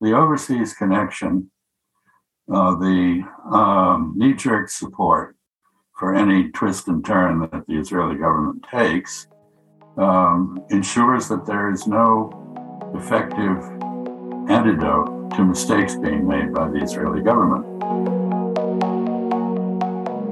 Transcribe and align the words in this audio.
the 0.00 0.12
overseas 0.16 0.74
connection, 0.74 1.50
uh, 2.52 2.74
the 2.76 3.22
um, 3.52 4.14
knee 4.16 4.34
jerk 4.34 4.68
support 4.70 5.36
for 5.98 6.14
any 6.14 6.50
twist 6.50 6.88
and 6.88 7.04
turn 7.04 7.40
that 7.40 7.66
the 7.66 7.78
Israeli 7.78 8.16
government 8.16 8.64
takes 8.70 9.26
um, 9.96 10.64
ensures 10.70 11.28
that 11.28 11.44
there 11.44 11.72
is 11.72 11.86
no 11.86 12.30
effective 12.94 13.58
antidote 14.48 15.32
to 15.32 15.44
mistakes 15.44 15.96
being 15.96 16.26
made 16.26 16.54
by 16.54 16.68
the 16.68 16.78
Israeli 16.78 17.20
government. 17.20 17.66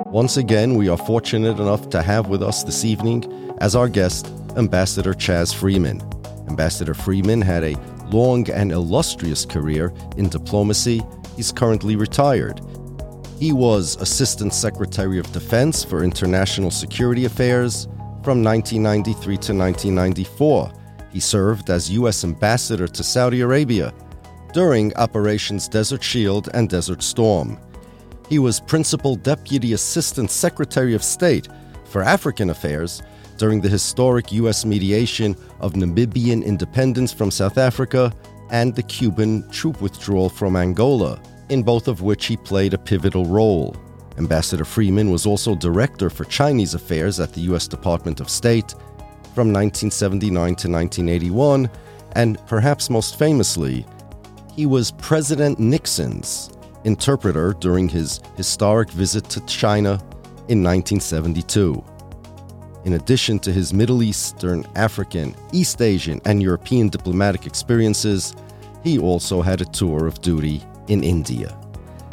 Once 0.06 0.36
again, 0.36 0.76
we 0.76 0.88
are 0.88 0.96
fortunate 0.96 1.58
enough 1.58 1.90
to 1.90 2.00
have 2.00 2.28
with 2.28 2.42
us 2.42 2.62
this 2.62 2.84
evening 2.84 3.24
as 3.58 3.74
our 3.74 3.88
guest 3.88 4.32
Ambassador 4.56 5.12
Chas 5.12 5.52
Freeman. 5.52 6.00
Ambassador 6.48 6.94
Freeman 6.94 7.42
had 7.42 7.64
a 7.64 7.74
long 8.10 8.48
and 8.50 8.72
illustrious 8.72 9.44
career 9.44 9.92
in 10.16 10.28
diplomacy. 10.28 11.02
He's 11.36 11.52
currently 11.52 11.96
retired. 11.96 12.60
He 13.38 13.52
was 13.52 13.96
Assistant 14.00 14.54
Secretary 14.54 15.18
of 15.18 15.30
Defense 15.32 15.84
for 15.84 16.02
International 16.02 16.70
Security 16.70 17.26
Affairs 17.26 17.84
from 18.22 18.42
1993 18.42 19.22
to 19.22 19.54
1994. 19.54 20.72
He 21.12 21.20
served 21.20 21.70
as 21.70 21.90
U.S. 21.92 22.24
Ambassador 22.24 22.88
to 22.88 23.04
Saudi 23.04 23.42
Arabia 23.42 23.92
during 24.52 24.94
Operations 24.96 25.68
Desert 25.68 26.02
Shield 26.02 26.48
and 26.54 26.68
Desert 26.68 27.02
Storm. 27.02 27.58
He 28.28 28.38
was 28.38 28.58
Principal 28.58 29.16
Deputy 29.16 29.74
Assistant 29.74 30.30
Secretary 30.30 30.94
of 30.94 31.04
State 31.04 31.48
for 31.84 32.02
African 32.02 32.50
Affairs 32.50 33.02
during 33.36 33.60
the 33.60 33.68
historic 33.68 34.32
U.S. 34.32 34.64
mediation 34.64 35.36
of 35.60 35.74
Namibian 35.74 36.44
independence 36.44 37.12
from 37.12 37.30
South 37.30 37.58
Africa 37.58 38.12
and 38.50 38.74
the 38.74 38.82
Cuban 38.82 39.48
troop 39.50 39.80
withdrawal 39.80 40.28
from 40.28 40.56
Angola, 40.56 41.20
in 41.48 41.62
both 41.62 41.88
of 41.88 42.02
which 42.02 42.26
he 42.26 42.36
played 42.36 42.74
a 42.74 42.78
pivotal 42.78 43.26
role. 43.26 43.76
Ambassador 44.18 44.64
Freeman 44.64 45.10
was 45.10 45.26
also 45.26 45.54
Director 45.54 46.08
for 46.08 46.24
Chinese 46.24 46.74
Affairs 46.74 47.20
at 47.20 47.32
the 47.32 47.42
U.S. 47.42 47.68
Department 47.68 48.20
of 48.20 48.30
State 48.30 48.70
from 49.34 49.52
1979 49.52 50.32
to 50.32 50.68
1981, 50.70 51.70
and 52.12 52.38
perhaps 52.46 52.88
most 52.88 53.18
famously, 53.18 53.84
he 54.54 54.64
was 54.64 54.92
President 54.92 55.60
Nixon's 55.60 56.50
interpreter 56.84 57.52
during 57.60 57.88
his 57.88 58.20
historic 58.36 58.90
visit 58.90 59.28
to 59.28 59.44
China 59.44 60.00
in 60.48 60.62
1972. 60.62 61.84
In 62.86 62.92
addition 62.92 63.40
to 63.40 63.52
his 63.52 63.74
Middle 63.74 64.00
Eastern, 64.00 64.64
African, 64.76 65.34
East 65.50 65.82
Asian, 65.82 66.20
and 66.24 66.40
European 66.40 66.88
diplomatic 66.88 67.44
experiences, 67.44 68.32
he 68.84 68.96
also 68.96 69.42
had 69.42 69.60
a 69.60 69.64
tour 69.64 70.06
of 70.06 70.20
duty 70.20 70.62
in 70.86 71.02
India. 71.02 71.58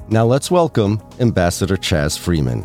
Now 0.09 0.25
let's 0.25 0.49
welcome 0.49 0.99
Ambassador 1.19 1.77
Chas 1.77 2.17
Freeman. 2.17 2.63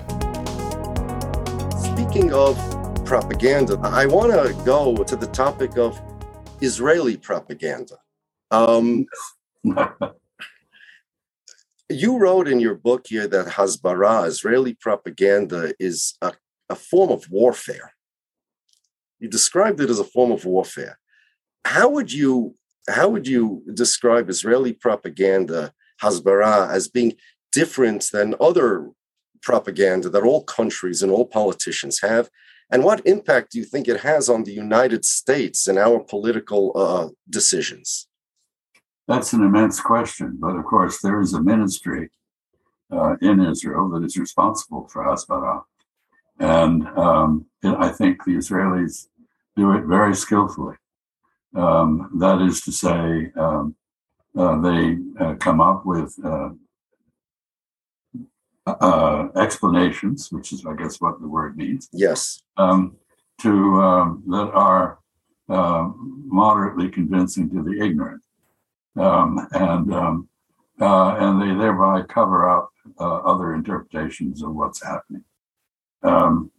Speaking 1.82 2.32
of 2.32 2.56
propaganda, 3.04 3.78
I 3.82 4.06
want 4.06 4.32
to 4.32 4.54
go 4.64 5.04
to 5.04 5.14
the 5.14 5.26
topic 5.26 5.76
of 5.76 6.00
Israeli 6.62 7.18
propaganda. 7.18 7.98
Um, 8.50 9.04
you 11.90 12.18
wrote 12.18 12.48
in 12.48 12.58
your 12.58 12.76
book 12.76 13.04
here 13.06 13.28
that 13.28 13.48
Hasbara, 13.48 14.26
Israeli 14.28 14.72
propaganda, 14.72 15.74
is 15.78 16.16
a, 16.22 16.32
a 16.70 16.74
form 16.74 17.10
of 17.10 17.30
warfare. 17.30 17.92
You 19.18 19.28
described 19.28 19.80
it 19.80 19.90
as 19.90 19.98
a 19.98 20.04
form 20.04 20.30
of 20.30 20.44
warfare. 20.44 20.98
How 21.64 21.88
would 21.88 22.12
you 22.12 22.54
how 22.88 23.08
would 23.10 23.26
you 23.26 23.62
describe 23.74 24.30
Israeli 24.30 24.72
propaganda, 24.72 25.72
Hasbara, 26.02 26.70
as 26.70 26.88
being 26.88 27.14
different 27.52 28.08
than 28.12 28.34
other 28.40 28.90
propaganda 29.42 30.08
that 30.08 30.22
all 30.22 30.42
countries 30.44 31.02
and 31.02 31.12
all 31.12 31.26
politicians 31.26 32.00
have? 32.00 32.30
And 32.70 32.84
what 32.84 33.06
impact 33.06 33.52
do 33.52 33.58
you 33.58 33.64
think 33.64 33.88
it 33.88 34.00
has 34.00 34.28
on 34.28 34.44
the 34.44 34.52
United 34.52 35.04
States 35.04 35.66
and 35.66 35.78
our 35.78 36.00
political 36.00 36.72
uh, 36.74 37.08
decisions? 37.28 38.08
That's 39.06 39.32
an 39.32 39.42
immense 39.42 39.80
question. 39.80 40.36
But 40.38 40.56
of 40.56 40.64
course, 40.64 41.00
there 41.00 41.20
is 41.20 41.32
a 41.32 41.42
ministry 41.42 42.10
uh, 42.90 43.16
in 43.22 43.40
Israel 43.40 43.88
that 43.90 44.04
is 44.04 44.18
responsible 44.18 44.86
for 44.88 45.04
Hasbara. 45.04 45.62
And 46.38 46.86
um, 46.88 47.46
I 47.64 47.88
think 47.88 48.24
the 48.24 48.36
Israelis 48.36 49.06
do 49.56 49.72
it 49.72 49.84
very 49.84 50.14
skillfully. 50.14 50.76
Um, 51.54 52.10
that 52.18 52.40
is 52.40 52.60
to 52.62 52.72
say, 52.72 53.32
um, 53.36 53.74
uh, 54.36 54.60
they 54.60 54.98
uh, 55.18 55.34
come 55.34 55.60
up 55.60 55.84
with 55.84 56.14
uh, 56.24 56.50
uh, 58.66 59.28
explanations, 59.34 60.30
which 60.30 60.52
is, 60.52 60.64
I 60.64 60.74
guess, 60.74 61.00
what 61.00 61.20
the 61.20 61.26
word 61.26 61.56
means. 61.56 61.88
Yes. 61.92 62.42
Um, 62.56 62.96
to 63.40 63.80
um, 63.80 64.22
that 64.28 64.50
are 64.52 64.98
uh, 65.48 65.90
moderately 65.96 66.88
convincing 66.88 67.48
to 67.50 67.62
the 67.62 67.84
ignorant, 67.84 68.22
um, 68.96 69.48
and 69.52 70.28
and 70.80 71.42
they 71.42 71.54
thereby 71.60 72.02
cover 72.02 72.48
up 72.48 72.70
other 72.98 73.54
interpretations 73.54 74.42
of 74.42 74.54
what's 74.54 74.82
happening. 74.82 75.24
Um, 76.02 76.50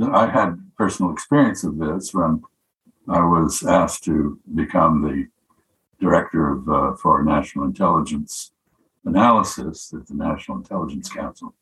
I 0.00 0.26
had 0.26 0.58
personal 0.76 1.12
experience 1.12 1.64
of 1.64 1.78
this 1.78 2.14
when 2.14 2.42
I 3.08 3.20
was 3.20 3.64
asked 3.64 4.04
to 4.04 4.38
become 4.54 5.02
the 5.02 5.26
director 6.00 6.52
of 6.52 6.68
uh, 6.68 6.96
for 6.96 7.22
national 7.22 7.66
intelligence 7.66 8.52
analysis 9.04 9.92
at 9.92 10.06
the 10.06 10.14
National 10.14 10.58
Intelligence 10.58 11.08
Council, 11.08 11.54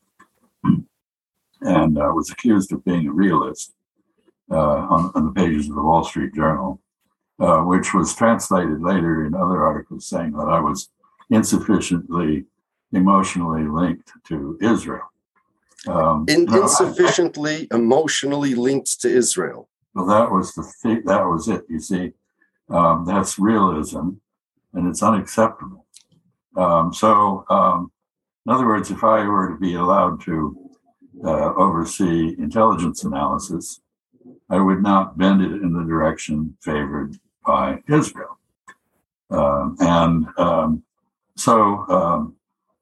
and 1.62 1.98
I 1.98 2.08
was 2.08 2.30
accused 2.30 2.72
of 2.72 2.84
being 2.84 3.06
a 3.08 3.12
realist 3.12 3.74
uh, 4.50 4.56
on, 4.56 5.12
on, 5.14 5.26
the 5.26 5.32
pages 5.32 5.68
of 5.68 5.76
the 5.76 5.82
Wall 5.82 6.04
Street 6.04 6.34
Journal, 6.34 6.80
uh, 7.38 7.60
which 7.60 7.94
was 7.94 8.14
translated 8.14 8.82
later 8.82 9.24
in 9.24 9.34
other 9.34 9.64
articles 9.64 10.06
saying 10.06 10.32
that 10.32 10.48
I 10.48 10.60
was 10.60 10.88
insufficiently 11.30 12.46
emotionally 12.92 13.64
linked 13.64 14.12
to 14.26 14.58
Israel. 14.60 15.10
Um, 15.86 16.26
In, 16.28 16.52
insufficiently 16.52 17.66
I, 17.70 17.76
emotionally 17.76 18.54
linked 18.54 19.00
to 19.00 19.08
Israel. 19.08 19.68
Well, 19.94 20.06
that 20.06 20.30
was 20.30 20.54
the 20.54 20.70
th- 20.82 21.04
that 21.06 21.24
was 21.24 21.48
it. 21.48 21.64
You 21.68 21.80
see, 21.80 22.12
um, 22.68 23.04
that's 23.06 23.38
realism, 23.38 24.10
and 24.74 24.88
it's 24.88 25.02
unacceptable. 25.02 25.86
Um, 26.56 26.92
so, 26.92 27.44
um, 27.48 27.90
in 28.46 28.52
other 28.52 28.66
words, 28.66 28.90
if 28.90 29.02
I 29.02 29.26
were 29.26 29.48
to 29.48 29.56
be 29.58 29.74
allowed 29.74 30.20
to 30.22 30.70
uh, 31.24 31.54
oversee 31.54 32.36
intelligence 32.38 33.04
analysis, 33.04 33.80
I 34.48 34.60
would 34.60 34.82
not 34.82 35.16
bend 35.16 35.42
it 35.42 35.62
in 35.62 35.72
the 35.72 35.84
direction 35.84 36.56
favored 36.60 37.16
by 37.46 37.82
Israel. 37.88 38.38
Um, 39.30 39.76
and 39.80 40.26
um, 40.36 40.82
so 41.36 42.32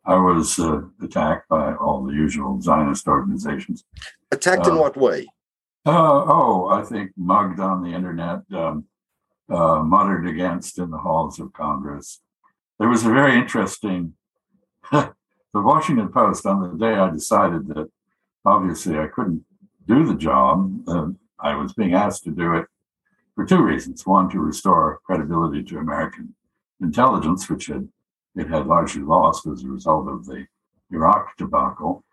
I 0.08 0.16
was 0.16 0.58
uh, 0.58 0.80
attacked 1.02 1.50
by 1.50 1.74
all 1.74 2.02
the 2.02 2.14
usual 2.14 2.62
Zionist 2.62 3.06
organizations. 3.06 3.84
Attacked 4.32 4.66
uh, 4.66 4.70
in 4.70 4.78
what 4.78 4.96
way? 4.96 5.26
Uh, 5.84 6.24
oh, 6.26 6.68
I 6.70 6.82
think 6.82 7.10
mugged 7.14 7.60
on 7.60 7.82
the 7.82 7.90
internet, 7.90 8.40
um, 8.54 8.86
uh, 9.50 9.82
muttered 9.82 10.26
against 10.26 10.78
in 10.78 10.90
the 10.90 10.96
halls 10.96 11.38
of 11.38 11.52
Congress. 11.52 12.22
There 12.78 12.88
was 12.88 13.04
a 13.04 13.10
very 13.10 13.36
interesting, 13.36 14.14
the 14.90 15.12
Washington 15.52 16.08
Post, 16.08 16.46
on 16.46 16.62
the 16.62 16.78
day 16.78 16.94
I 16.94 17.10
decided 17.10 17.68
that 17.68 17.90
obviously 18.46 18.98
I 18.98 19.08
couldn't 19.08 19.44
do 19.86 20.06
the 20.06 20.14
job, 20.14 20.88
uh, 20.88 21.08
I 21.38 21.54
was 21.54 21.74
being 21.74 21.92
asked 21.92 22.24
to 22.24 22.30
do 22.30 22.54
it 22.54 22.64
for 23.34 23.44
two 23.44 23.62
reasons. 23.62 24.06
One, 24.06 24.30
to 24.30 24.40
restore 24.40 25.00
credibility 25.04 25.62
to 25.64 25.78
American 25.78 26.34
intelligence, 26.80 27.50
which 27.50 27.66
had 27.66 27.88
it 28.38 28.48
had 28.48 28.66
largely 28.66 29.02
lost 29.02 29.46
as 29.46 29.64
a 29.64 29.68
result 29.68 30.08
of 30.08 30.24
the 30.24 30.46
Iraq 30.90 31.36
debacle. 31.36 32.04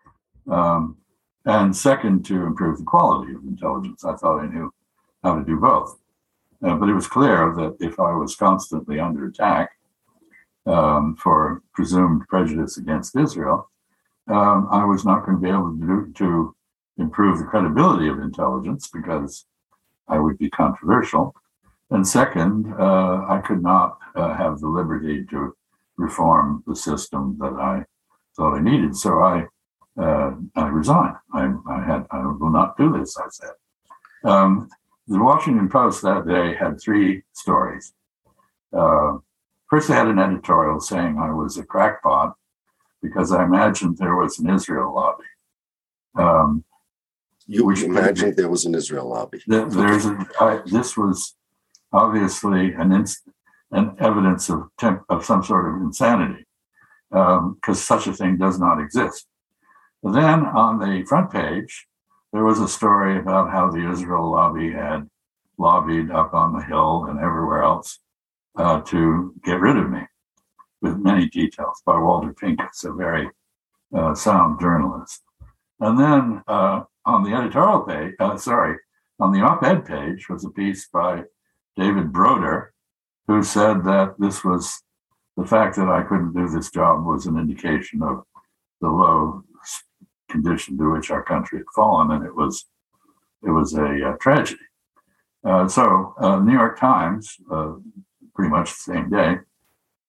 Um, 0.50 0.96
and 1.44 1.74
second, 1.74 2.24
to 2.26 2.44
improve 2.44 2.78
the 2.78 2.84
quality 2.84 3.32
of 3.32 3.44
intelligence. 3.44 4.04
I 4.04 4.16
thought 4.16 4.40
I 4.40 4.46
knew 4.46 4.72
how 5.22 5.36
to 5.36 5.44
do 5.44 5.56
both. 5.56 5.98
Uh, 6.64 6.74
but 6.74 6.88
it 6.88 6.94
was 6.94 7.06
clear 7.06 7.54
that 7.56 7.76
if 7.80 8.00
I 8.00 8.12
was 8.14 8.34
constantly 8.34 8.98
under 8.98 9.26
attack 9.26 9.70
um, 10.66 11.14
for 11.16 11.62
presumed 11.72 12.26
prejudice 12.28 12.76
against 12.76 13.16
Israel, 13.16 13.70
um, 14.28 14.66
I 14.70 14.84
was 14.84 15.04
not 15.04 15.24
going 15.24 15.38
to 15.38 15.42
be 15.42 15.50
able 15.50 15.76
to, 15.78 15.86
do, 15.86 16.12
to 16.16 16.56
improve 16.98 17.38
the 17.38 17.44
credibility 17.44 18.08
of 18.08 18.18
intelligence 18.18 18.88
because 18.92 19.44
I 20.08 20.18
would 20.18 20.38
be 20.38 20.50
controversial. 20.50 21.34
And 21.90 22.06
second, 22.06 22.74
uh, 22.76 23.26
I 23.28 23.40
could 23.46 23.62
not 23.62 23.98
uh, 24.16 24.34
have 24.34 24.58
the 24.58 24.68
liberty 24.68 25.24
to 25.26 25.54
reform 25.96 26.62
the 26.66 26.76
system 26.76 27.36
that 27.40 27.52
I 27.52 27.84
thought 28.36 28.56
I 28.56 28.60
needed. 28.60 28.96
So 28.96 29.20
I 29.20 29.46
uh, 29.98 30.32
I 30.54 30.66
resigned. 30.68 31.16
I, 31.32 31.54
I, 31.70 31.84
had 31.84 32.06
I 32.10 32.18
will 32.26 32.50
not 32.50 32.76
do 32.76 32.92
this. 32.98 33.16
I 33.16 33.28
said. 33.30 33.50
Um, 34.24 34.68
the 35.08 35.22
Washington 35.22 35.68
Post 35.68 36.02
that 36.02 36.26
day 36.26 36.54
had 36.54 36.80
three 36.80 37.22
stories. 37.32 37.94
Uh, 38.76 39.18
first 39.70 39.88
they 39.88 39.94
had 39.94 40.08
an 40.08 40.18
editorial 40.18 40.80
saying 40.80 41.16
I 41.18 41.32
was 41.32 41.56
a 41.56 41.64
crackpot 41.64 42.34
because 43.02 43.32
I 43.32 43.44
imagined 43.44 43.96
there 43.96 44.16
was 44.16 44.38
an 44.38 44.50
Israel 44.50 44.94
lobby. 44.94 45.24
Um, 46.16 46.64
you 47.46 47.70
imagined 47.70 48.36
there 48.36 48.48
was 48.48 48.64
an 48.64 48.74
Israel 48.74 49.08
lobby. 49.08 49.40
there's 49.46 50.06
a, 50.06 50.26
I, 50.40 50.60
this 50.66 50.96
was 50.96 51.36
obviously 51.92 52.72
an 52.72 52.92
inst, 52.92 53.28
an 53.72 53.96
evidence 54.00 54.48
of 54.48 54.68
temp, 54.78 55.02
of 55.08 55.24
some 55.24 55.42
sort 55.42 55.74
of 55.74 55.80
insanity 55.82 56.46
because 57.10 57.38
um, 57.68 57.74
such 57.74 58.06
a 58.06 58.12
thing 58.12 58.36
does 58.36 58.58
not 58.58 58.80
exist. 58.80 59.26
Then 60.02 60.46
on 60.46 60.78
the 60.78 61.04
front 61.06 61.30
page, 61.30 61.86
there 62.32 62.44
was 62.44 62.60
a 62.60 62.68
story 62.68 63.18
about 63.18 63.50
how 63.50 63.70
the 63.70 63.90
Israel 63.90 64.30
lobby 64.30 64.72
had 64.72 65.08
lobbied 65.58 66.10
up 66.10 66.34
on 66.34 66.52
the 66.52 66.62
Hill 66.62 67.06
and 67.08 67.18
everywhere 67.18 67.62
else 67.62 67.98
uh, 68.56 68.80
to 68.82 69.34
get 69.44 69.60
rid 69.60 69.76
of 69.76 69.90
me, 69.90 70.02
with 70.82 70.98
many 70.98 71.28
details 71.28 71.82
by 71.86 71.98
Walter 71.98 72.34
Pincus, 72.34 72.84
a 72.84 72.92
very 72.92 73.30
uh, 73.96 74.14
sound 74.14 74.60
journalist. 74.60 75.22
And 75.80 75.98
then 75.98 76.42
uh, 76.46 76.82
on 77.04 77.22
the 77.22 77.34
editorial 77.34 77.80
page, 77.80 78.14
uh, 78.18 78.36
sorry, 78.36 78.78
on 79.18 79.32
the 79.32 79.40
op 79.40 79.62
ed 79.62 79.86
page 79.86 80.28
was 80.28 80.44
a 80.44 80.50
piece 80.50 80.88
by 80.88 81.22
David 81.76 82.12
Broder, 82.12 82.72
who 83.26 83.42
said 83.42 83.84
that 83.84 84.14
this 84.18 84.44
was 84.44 84.82
the 85.36 85.44
fact 85.44 85.76
that 85.76 85.88
I 85.88 86.02
couldn't 86.02 86.32
do 86.32 86.48
this 86.48 86.70
job 86.70 87.04
was 87.04 87.26
an 87.26 87.38
indication 87.38 88.02
of 88.02 88.22
the 88.80 88.88
low 88.88 89.42
condition 90.30 90.78
to 90.78 90.92
which 90.92 91.10
our 91.10 91.22
country 91.22 91.58
had 91.58 91.66
fallen, 91.74 92.10
and 92.10 92.24
it 92.24 92.34
was 92.34 92.66
it 93.42 93.50
was 93.50 93.74
a 93.74 94.10
uh, 94.10 94.16
tragedy. 94.20 94.60
Uh, 95.44 95.68
so, 95.68 96.14
uh, 96.18 96.40
New 96.40 96.52
York 96.52 96.78
Times, 96.78 97.36
uh, 97.52 97.74
pretty 98.34 98.50
much 98.50 98.70
the 98.70 98.92
same 98.92 99.10
day, 99.10 99.36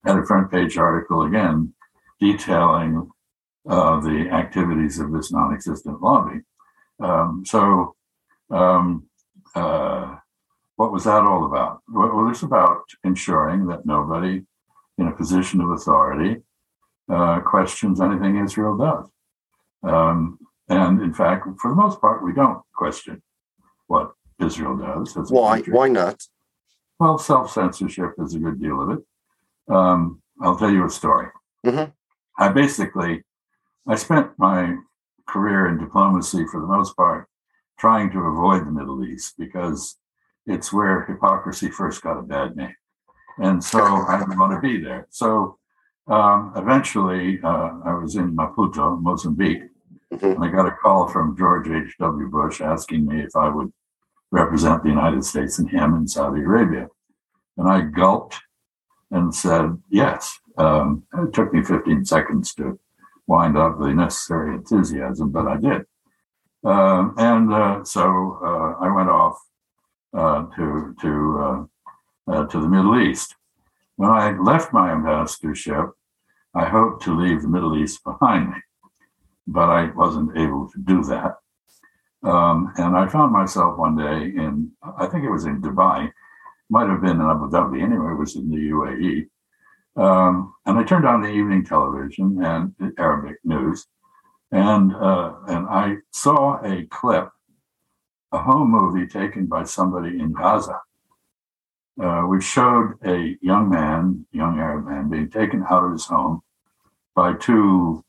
had 0.03 0.17
a 0.17 0.25
front 0.25 0.51
page 0.51 0.77
article 0.77 1.23
again 1.23 1.73
detailing 2.19 3.09
uh, 3.69 3.99
the 3.99 4.29
activities 4.31 4.99
of 4.99 5.11
this 5.11 5.31
non-existent 5.31 6.01
lobby. 6.01 6.39
Um, 6.99 7.43
so, 7.45 7.95
um, 8.49 9.07
what 10.77 10.91
was 10.91 11.03
that 11.03 11.23
all 11.23 11.45
about? 11.45 11.81
Well, 11.91 12.29
it's 12.29 12.43
about 12.43 12.83
ensuring 13.03 13.67
that 13.67 13.85
nobody 13.85 14.43
in 14.97 15.07
a 15.07 15.11
position 15.11 15.59
of 15.59 15.71
authority 15.71 16.41
uh, 17.09 17.39
questions 17.41 17.99
anything 17.99 18.37
Israel 18.37 18.77
does. 18.77 19.09
Um, 19.83 20.39
and 20.69 21.01
in 21.01 21.13
fact, 21.13 21.47
for 21.59 21.71
the 21.71 21.75
most 21.75 21.99
part, 21.99 22.23
we 22.23 22.33
don't 22.33 22.61
question 22.75 23.21
what 23.87 24.11
Israel 24.39 24.77
does. 24.77 25.31
Why? 25.31 25.61
Why 25.61 25.87
not? 25.87 26.21
Well, 26.99 27.17
self 27.17 27.51
censorship 27.51 28.13
is 28.19 28.35
a 28.35 28.39
good 28.39 28.61
deal 28.61 28.81
of 28.81 28.97
it. 28.97 29.73
Um, 29.73 30.21
I'll 30.41 30.57
tell 30.57 30.71
you 30.71 30.85
a 30.85 30.89
story. 30.89 31.29
Mm-hmm. 31.65 31.91
I 32.37 32.49
basically, 32.49 33.23
I 33.87 33.95
spent 33.95 34.31
my 34.37 34.75
career 35.27 35.67
in 35.69 35.79
diplomacy 35.79 36.45
for 36.51 36.61
the 36.61 36.67
most 36.67 36.95
part 36.95 37.27
trying 37.79 38.11
to 38.11 38.19
avoid 38.19 38.65
the 38.65 38.71
Middle 38.71 39.03
East 39.03 39.35
because 39.37 39.97
it's 40.47 40.71
where 40.71 41.05
hypocrisy 41.05 41.69
first 41.69 42.01
got 42.01 42.17
a 42.17 42.23
bad 42.23 42.55
name. 42.55 42.75
And 43.37 43.63
so 43.63 43.79
I 43.79 44.19
didn't 44.19 44.39
want 44.39 44.53
to 44.53 44.67
be 44.67 44.81
there. 44.81 45.07
So 45.09 45.57
um, 46.07 46.53
eventually 46.55 47.39
uh, 47.43 47.71
I 47.85 47.93
was 47.93 48.15
in 48.15 48.35
Maputo, 48.35 48.99
Mozambique, 49.01 49.63
mm-hmm. 50.11 50.25
and 50.25 50.43
I 50.43 50.49
got 50.49 50.65
a 50.65 50.71
call 50.71 51.07
from 51.07 51.37
George 51.37 51.67
H.W. 51.67 52.29
Bush 52.29 52.61
asking 52.61 53.05
me 53.05 53.21
if 53.21 53.35
I 53.35 53.49
would 53.49 53.71
represent 54.31 54.83
the 54.83 54.89
United 54.89 55.23
States 55.23 55.59
and 55.59 55.69
him 55.69 55.93
in 55.93 56.07
Saudi 56.07 56.41
Arabia. 56.41 56.87
And 57.57 57.67
I 57.67 57.81
gulped 57.81 58.37
and 59.11 59.33
said 59.33 59.77
yes. 59.89 60.37
Um, 60.57 61.03
it 61.13 61.33
took 61.33 61.53
me 61.53 61.63
15 61.63 62.05
seconds 62.05 62.53
to 62.55 62.79
wind 63.27 63.57
up 63.57 63.79
the 63.79 63.93
necessary 63.93 64.55
enthusiasm, 64.55 65.31
but 65.31 65.47
I 65.47 65.57
did. 65.57 65.85
Uh, 66.63 67.09
and 67.17 67.53
uh, 67.53 67.83
so 67.83 68.39
uh, 68.43 68.83
I 68.83 68.91
went 68.93 69.09
off 69.09 69.37
to 70.13 70.95
to 71.01 71.39
uh, 71.39 72.31
uh, 72.31 72.45
to 72.47 72.59
the 72.59 72.69
Middle 72.69 72.99
East. 72.99 73.35
When 73.95 74.09
I 74.09 74.37
left 74.37 74.73
my 74.73 74.91
ambassadorship, 74.91 75.91
I 76.53 76.65
hoped 76.65 77.03
to 77.03 77.17
leave 77.17 77.41
the 77.41 77.47
Middle 77.47 77.77
East 77.77 78.03
behind 78.03 78.49
me, 78.49 78.57
but 79.47 79.69
I 79.69 79.91
wasn't 79.91 80.37
able 80.37 80.69
to 80.69 80.79
do 80.79 81.03
that. 81.05 81.37
Um, 82.23 82.73
and 82.77 82.95
I 82.95 83.07
found 83.07 83.31
myself 83.31 83.77
one 83.77 83.95
day 83.95 84.33
in, 84.35 84.71
I 84.97 85.07
think 85.07 85.23
it 85.23 85.31
was 85.31 85.45
in 85.45 85.61
Dubai, 85.61 86.11
might 86.69 86.89
have 86.89 87.01
been 87.01 87.21
in 87.21 87.21
Abu 87.21 87.49
Dhabi, 87.49 87.81
anyway, 87.81 88.11
it 88.11 88.19
was 88.19 88.35
in 88.35 88.49
the 88.49 88.57
UAE. 88.57 89.29
Um, 90.01 90.53
and 90.65 90.77
I 90.77 90.83
turned 90.83 91.05
on 91.05 91.21
the 91.21 91.29
evening 91.29 91.63
television 91.63 92.43
and 92.43 92.73
Arabic 92.99 93.37
news, 93.43 93.87
and 94.51 94.93
uh, 94.95 95.33
and 95.47 95.67
I 95.67 95.97
saw 96.11 96.63
a 96.63 96.85
clip, 96.85 97.29
a 98.31 98.37
home 98.37 98.71
movie 98.71 99.07
taken 99.07 99.45
by 99.45 99.63
somebody 99.63 100.19
in 100.19 100.33
Gaza, 100.33 100.79
uh, 102.01 102.21
which 102.21 102.43
showed 102.43 102.93
a 103.05 103.37
young 103.41 103.69
man, 103.69 104.25
young 104.31 104.59
Arab 104.59 104.85
man, 104.85 105.09
being 105.09 105.29
taken 105.29 105.63
out 105.69 105.83
of 105.83 105.91
his 105.91 106.05
home 106.05 106.41
by 107.15 107.33
two 107.33 108.03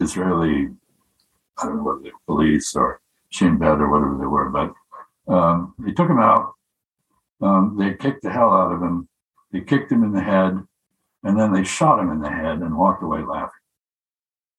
Israeli, 0.00 0.68
I 1.58 1.64
don't 1.64 1.76
know 1.76 1.82
whether 1.82 2.00
they're 2.02 2.12
police 2.26 2.74
or 2.74 3.00
Shin 3.30 3.58
Bet 3.58 3.80
or 3.80 3.90
whatever 3.90 4.16
they 4.18 4.26
were, 4.26 4.50
but 4.50 4.74
um, 5.32 5.74
they 5.78 5.92
took 5.92 6.10
him 6.10 6.18
out. 6.18 6.54
Um, 7.40 7.76
they 7.78 7.94
kicked 7.94 8.22
the 8.22 8.30
hell 8.30 8.52
out 8.52 8.72
of 8.72 8.82
him. 8.82 9.08
They 9.52 9.60
kicked 9.60 9.92
him 9.92 10.02
in 10.02 10.12
the 10.12 10.22
head, 10.22 10.58
and 11.22 11.38
then 11.38 11.52
they 11.52 11.64
shot 11.64 12.00
him 12.00 12.10
in 12.10 12.20
the 12.20 12.30
head 12.30 12.58
and 12.58 12.76
walked 12.76 13.02
away 13.02 13.22
laughing. 13.22 13.50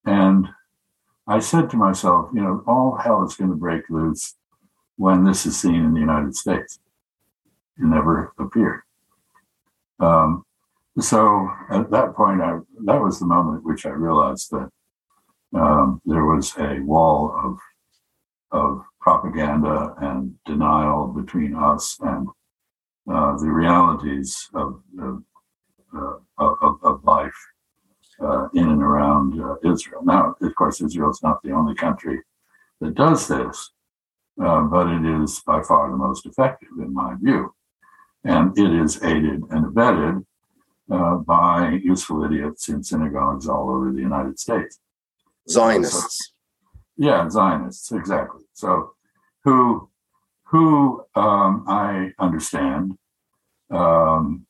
And 0.06 0.48
I 1.28 1.40
said 1.40 1.70
to 1.72 1.78
myself, 1.78 2.30
you 2.34 2.42
know, 2.42 2.64
all 2.66 2.98
hell 2.98 3.24
is 3.26 3.36
going 3.36 3.52
to 3.52 3.56
break 3.56 3.90
loose 3.90 4.36
when 4.98 5.24
this 5.24 5.46
is 5.46 5.60
seen 5.60 5.76
in 5.76 5.94
the 5.94 6.00
United 6.00 6.36
States. 6.36 6.80
It 7.78 7.86
never 7.86 8.34
appeared. 8.38 8.82
Um, 10.00 10.46
so 11.00 11.50
at 11.70 11.90
that 11.92 12.14
point, 12.16 12.42
I, 12.42 12.60
that 12.86 13.02
was 13.02 13.20
the 13.20 13.26
moment 13.26 13.60
at 13.60 13.64
which 13.64 13.86
I 13.86 13.90
realized 13.90 14.52
that 14.52 14.70
um, 15.54 16.02
there 16.06 16.26
was 16.26 16.54
a 16.58 16.80
wall 16.82 17.34
of 17.44 17.58
of 18.52 18.84
propaganda 19.00 19.96
and 20.02 20.36
denial 20.46 21.08
between 21.08 21.56
us 21.56 21.98
and 22.02 22.28
uh, 23.12 23.38
the 23.38 23.50
realities 23.50 24.50
of, 24.54 24.82
of, 25.02 25.24
uh, 25.96 26.14
of, 26.38 26.78
of 26.84 27.04
life 27.04 27.34
uh, 28.22 28.48
in 28.54 28.70
and 28.70 28.84
around 28.84 29.42
uh, 29.42 29.56
Israel. 29.72 30.04
Now, 30.04 30.36
of 30.42 30.56
course, 30.56 30.82
Israel 30.82 31.10
is 31.12 31.24
not 31.24 31.42
the 31.44 31.52
only 31.52 31.76
country 31.76 32.20
that 32.82 32.96
does 32.96 33.28
this, 33.28 33.72
uh, 34.42 34.62
but 34.64 34.88
it 34.88 35.06
is 35.22 35.42
by 35.46 35.62
far 35.62 35.92
the 35.92 35.98
most 35.98 36.26
effective, 36.26 36.70
in 36.80 36.94
my 36.94 37.16
view. 37.22 37.54
And 38.24 38.58
it 38.58 38.72
is 38.72 39.04
aided 39.04 39.44
and 39.50 39.66
abetted 39.66 40.26
uh, 40.92 41.16
by 41.18 41.80
useful 41.84 42.24
idiots 42.24 42.70
in 42.70 42.84
synagogues 42.84 43.48
all 43.48 43.70
over 43.70 43.92
the 43.92 44.02
United 44.02 44.40
States. 44.40 44.80
Zionists. 45.48 46.34
Yeah, 46.98 47.30
Zionists, 47.30 47.92
exactly. 47.92 48.42
So, 48.54 48.94
who, 49.44 49.90
who 50.46 51.04
um, 51.16 51.64
I 51.68 52.12
understand, 52.20 52.98
um, 53.72 54.46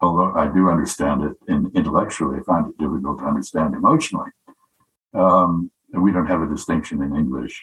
although 0.00 0.32
I 0.34 0.46
do 0.48 0.68
understand 0.68 1.24
it 1.24 1.36
in, 1.48 1.70
intellectually, 1.74 2.38
I 2.40 2.42
find 2.44 2.68
it 2.68 2.78
difficult 2.78 3.18
to 3.18 3.24
understand 3.24 3.74
emotionally. 3.74 4.30
Um, 5.14 5.70
and 5.92 6.02
we 6.02 6.12
don't 6.12 6.26
have 6.26 6.40
a 6.40 6.48
distinction 6.48 7.02
in 7.02 7.14
English 7.14 7.62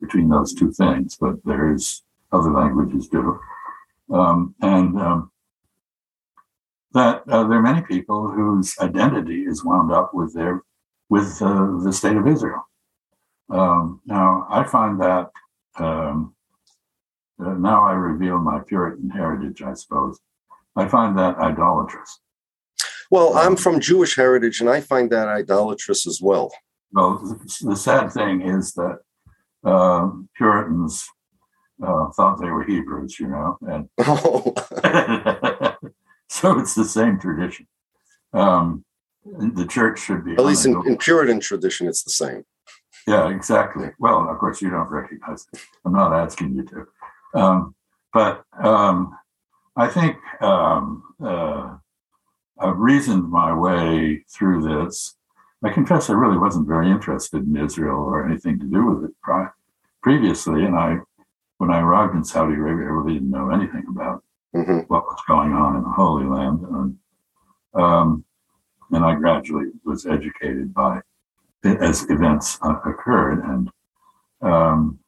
between 0.00 0.28
those 0.28 0.54
two 0.54 0.72
things, 0.72 1.16
but 1.20 1.36
there 1.44 1.72
is 1.72 2.02
other 2.32 2.52
languages 2.52 3.08
do. 3.08 3.38
Um, 4.12 4.54
and 4.60 4.98
um, 4.98 5.30
that 6.92 7.22
uh, 7.28 7.44
there 7.46 7.58
are 7.58 7.62
many 7.62 7.82
people 7.82 8.30
whose 8.30 8.76
identity 8.80 9.42
is 9.42 9.64
wound 9.64 9.92
up 9.92 10.12
with 10.12 10.34
their 10.34 10.62
with 11.08 11.40
uh, 11.42 11.78
the 11.82 11.92
state 11.92 12.16
of 12.16 12.26
Israel. 12.26 12.66
Um, 13.50 14.00
now, 14.06 14.46
I 14.48 14.64
find 14.64 15.00
that 15.00 15.30
um, 15.76 16.34
uh, 17.44 17.54
now 17.54 17.84
I 17.84 17.92
reveal 17.92 18.38
my 18.38 18.60
Puritan 18.60 19.10
heritage, 19.10 19.62
I 19.62 19.74
suppose. 19.74 20.20
I 20.76 20.86
find 20.86 21.18
that 21.18 21.36
idolatrous. 21.38 22.20
Well, 23.10 23.36
I'm 23.36 23.56
from 23.56 23.80
Jewish 23.80 24.14
heritage, 24.14 24.60
and 24.60 24.70
I 24.70 24.80
find 24.80 25.10
that 25.10 25.26
idolatrous 25.26 26.06
as 26.06 26.20
well. 26.22 26.52
Well, 26.92 27.38
the 27.60 27.76
sad 27.76 28.12
thing 28.12 28.42
is 28.42 28.72
that 28.74 29.00
uh, 29.64 30.10
Puritans 30.36 31.06
uh, 31.82 32.10
thought 32.10 32.40
they 32.40 32.50
were 32.50 32.64
Hebrews, 32.64 33.18
you 33.18 33.28
know, 33.28 33.58
and 33.62 33.88
oh. 33.98 34.54
so 36.28 36.58
it's 36.58 36.74
the 36.74 36.84
same 36.84 37.18
tradition. 37.18 37.66
Um, 38.32 38.84
the 39.24 39.66
church 39.66 40.00
should 40.00 40.24
be 40.24 40.32
at 40.32 40.44
least 40.44 40.66
in, 40.66 40.80
in 40.86 40.96
Puritan 40.96 41.40
tradition, 41.40 41.86
it's 41.86 42.02
the 42.02 42.10
same. 42.10 42.44
Yeah, 43.06 43.28
exactly. 43.30 43.90
Well, 43.98 44.28
of 44.28 44.38
course, 44.38 44.60
you 44.62 44.70
don't 44.70 44.88
recognize 44.88 45.46
it. 45.52 45.60
I'm 45.84 45.92
not 45.92 46.12
asking 46.12 46.54
you 46.54 46.64
to. 46.64 46.86
Um, 47.38 47.74
but 48.12 48.44
um, 48.62 49.16
I 49.76 49.88
think 49.88 50.16
um, 50.40 51.02
uh, 51.22 51.76
I've 52.58 52.78
reasoned 52.78 53.30
my 53.30 53.54
way 53.54 54.24
through 54.28 54.62
this. 54.62 55.16
I 55.62 55.70
confess 55.70 56.08
I 56.08 56.14
really 56.14 56.38
wasn't 56.38 56.68
very 56.68 56.90
interested 56.90 57.42
in 57.46 57.56
Israel 57.56 57.98
or 57.98 58.26
anything 58.26 58.58
to 58.60 58.66
do 58.66 58.86
with 58.86 59.04
it 59.04 59.14
pri- 59.22 59.50
previously. 60.02 60.64
And 60.64 60.74
I, 60.74 60.96
when 61.58 61.70
I 61.70 61.80
arrived 61.80 62.14
in 62.14 62.24
Saudi 62.24 62.54
Arabia, 62.54 62.86
I 62.86 62.90
really 62.90 63.14
didn't 63.14 63.30
know 63.30 63.50
anything 63.50 63.84
about 63.88 64.24
mm-hmm. 64.54 64.78
what 64.88 65.04
was 65.04 65.20
going 65.28 65.52
on 65.52 65.76
in 65.76 65.82
the 65.82 65.90
Holy 65.90 66.24
Land. 66.24 66.60
And, 66.60 66.98
um, 67.74 68.24
and 68.90 69.04
I 69.04 69.14
gradually 69.14 69.66
was 69.84 70.06
educated 70.06 70.72
by 70.72 71.00
as 71.64 72.08
events 72.10 72.58
uh, 72.62 72.80
occurred. 72.86 73.44
And 73.44 73.70
um, 74.40 74.98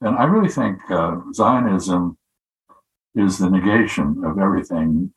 and 0.00 0.16
I 0.16 0.24
really 0.24 0.48
think 0.48 0.78
uh, 0.90 1.16
Zionism 1.32 2.18
is 3.14 3.38
the 3.38 3.50
negation 3.50 4.22
of 4.24 4.38
everything 4.38 5.12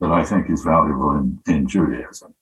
that 0.00 0.10
I 0.10 0.24
think 0.24 0.50
is 0.50 0.62
valuable 0.64 1.12
in, 1.12 1.40
in 1.46 1.68
Judaism. 1.68 2.34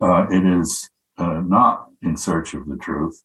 Uh, 0.00 0.26
it 0.30 0.46
is 0.46 0.88
uh, 1.18 1.42
not 1.46 1.90
in 2.02 2.16
search 2.16 2.54
of 2.54 2.68
the 2.68 2.76
truth. 2.76 3.22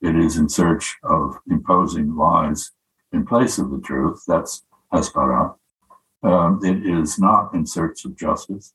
It 0.00 0.16
is 0.16 0.36
in 0.36 0.48
search 0.48 0.96
of 1.02 1.38
imposing 1.50 2.16
lies 2.16 2.72
in 3.12 3.26
place 3.26 3.58
of 3.58 3.70
the 3.70 3.80
truth. 3.80 4.22
That's 4.26 4.64
Hasbara. 4.92 5.54
Um, 6.22 6.60
it 6.64 6.86
is 6.86 7.18
not 7.18 7.54
in 7.54 7.66
search 7.66 8.04
of 8.04 8.16
justice. 8.16 8.74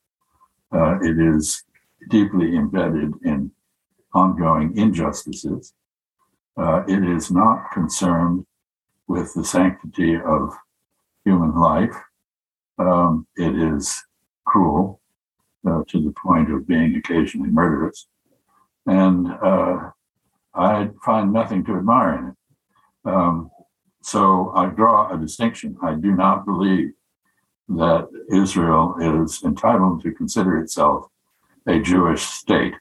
Uh, 0.72 0.98
it 1.02 1.18
is 1.20 1.64
deeply 2.10 2.56
embedded 2.56 3.14
in 3.24 3.52
ongoing 4.14 4.78
injustices. 4.78 5.74
Uh, 6.58 6.84
it 6.88 7.04
is 7.04 7.32
not 7.32 7.72
concerned 7.72 8.46
with 9.08 9.34
the 9.34 9.44
sanctity 9.44 10.16
of 10.16 10.54
human 11.24 11.56
life. 11.56 11.96
Um, 12.80 13.28
it 13.38 13.56
is 13.56 14.04
cruel 14.46 15.00
uh, 15.68 15.84
to 15.88 16.04
the 16.04 16.12
point 16.12 16.52
of 16.52 16.68
being 16.68 16.96
occasionally 16.96 17.50
murderous. 17.50 18.08
And 18.88 19.28
uh, 19.28 19.92
I 20.56 20.90
find 21.06 21.32
nothing 21.32 21.64
to 21.66 21.76
admire 21.76 22.18
in 22.18 22.28
it. 22.30 22.36
Um, 23.06 23.52
so 24.02 24.52
I 24.56 24.68
draw 24.68 25.14
a 25.14 25.18
distinction. 25.18 25.78
I 25.84 25.94
do 25.94 26.14
not 26.14 26.46
believe 26.46 26.94
that 27.70 28.08
Israel 28.32 28.96
is 29.00 29.44
entitled 29.44 30.02
to 30.04 30.12
consider 30.12 30.58
itself 30.60 31.08
a 31.68 31.80
Jewish 31.80 32.24
state 32.24 32.74